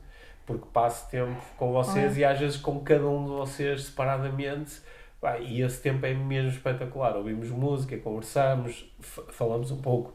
[0.47, 4.81] porque passo tempo com vocês e às vezes com cada um de vocês separadamente.
[5.21, 7.17] pá, E esse tempo é mesmo espetacular.
[7.17, 10.13] Ouvimos música, conversamos, fa- falamos um pouco.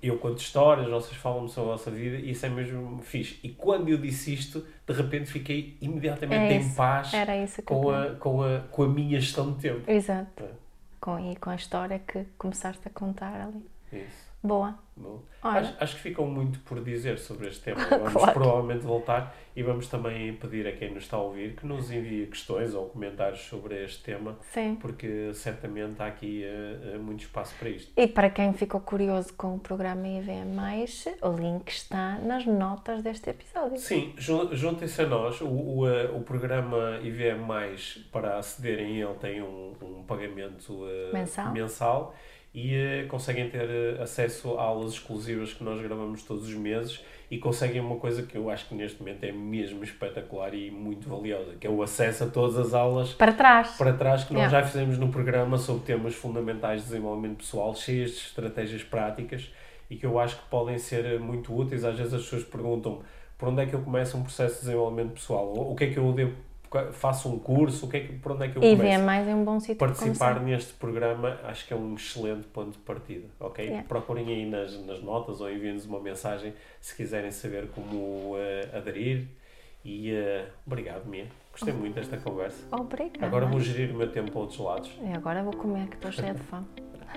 [0.00, 3.40] Eu conto histórias, vocês falam sobre a vossa vida e isso é mesmo fixe.
[3.42, 7.12] E quando eu disse isto, de repente fiquei imediatamente É em paz
[7.64, 9.90] com a, com, a, com a minha gestão de tempo.
[9.90, 10.44] Exato.
[10.44, 10.48] É.
[11.00, 13.66] Com, e com a história que começaste a contar ali.
[13.92, 14.27] Isso.
[14.42, 14.78] Boa.
[15.42, 17.80] Acho, acho que ficou muito por dizer sobre este tema.
[17.88, 18.32] Vamos Claro.
[18.32, 22.26] provavelmente voltar e vamos também pedir a quem nos está a ouvir que nos envie
[22.26, 24.76] questões ou comentários sobre este tema, Sim.
[24.80, 27.92] porque certamente há aqui eh, muito espaço para isto.
[27.96, 30.56] E para quem ficou curioso com o programa IVM,
[31.22, 33.78] o link está nas notas deste episódio.
[33.78, 35.40] Sim, jun- juntem-se a nós.
[35.40, 37.46] O, o, eh, o programa IVM,
[38.12, 41.52] para acederem a ele, tem um, um pagamento eh, Mensal.
[41.52, 42.14] mensal
[42.54, 47.00] e eh, conseguem ter eh, acesso a aulas exclusivas que nós gravamos todos os meses
[47.30, 51.08] e conseguem uma coisa que eu acho que neste momento é mesmo espetacular e muito
[51.08, 53.76] valiosa, que é o acesso a todas as aulas Para trás.
[53.76, 58.12] para trás que nós já fizemos no programa sobre temas fundamentais de desenvolvimento pessoal, cheias
[58.12, 59.52] de estratégias práticas
[59.90, 61.84] e que eu acho que podem ser muito úteis.
[61.84, 63.02] Às vezes as pessoas perguntam
[63.36, 65.98] por onde é que eu começo um processo de desenvolvimento pessoal, o que é que
[65.98, 66.34] eu devo,
[66.92, 69.04] faço um curso, o que é que, por onde é que eu E começo?
[69.04, 72.72] mais é um bom sítio para Participar neste programa acho que é um excelente ponto
[72.72, 73.64] de partida, ok?
[73.64, 73.86] Yeah.
[73.88, 79.26] Procurem aí nas, nas notas ou enviem-nos uma mensagem se quiserem saber como eh, aderir
[79.84, 81.26] e eh, obrigado, Mia.
[81.52, 82.64] Gostei muito desta conversa.
[82.70, 83.26] Obrigada.
[83.26, 84.90] Agora vou gerir o meu tempo a outros lados.
[85.02, 86.66] E agora vou comer, que estou cheia de fome.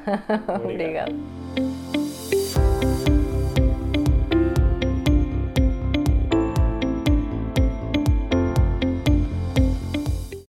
[0.64, 1.12] Obrigado.
[1.12, 2.01] Obrigada.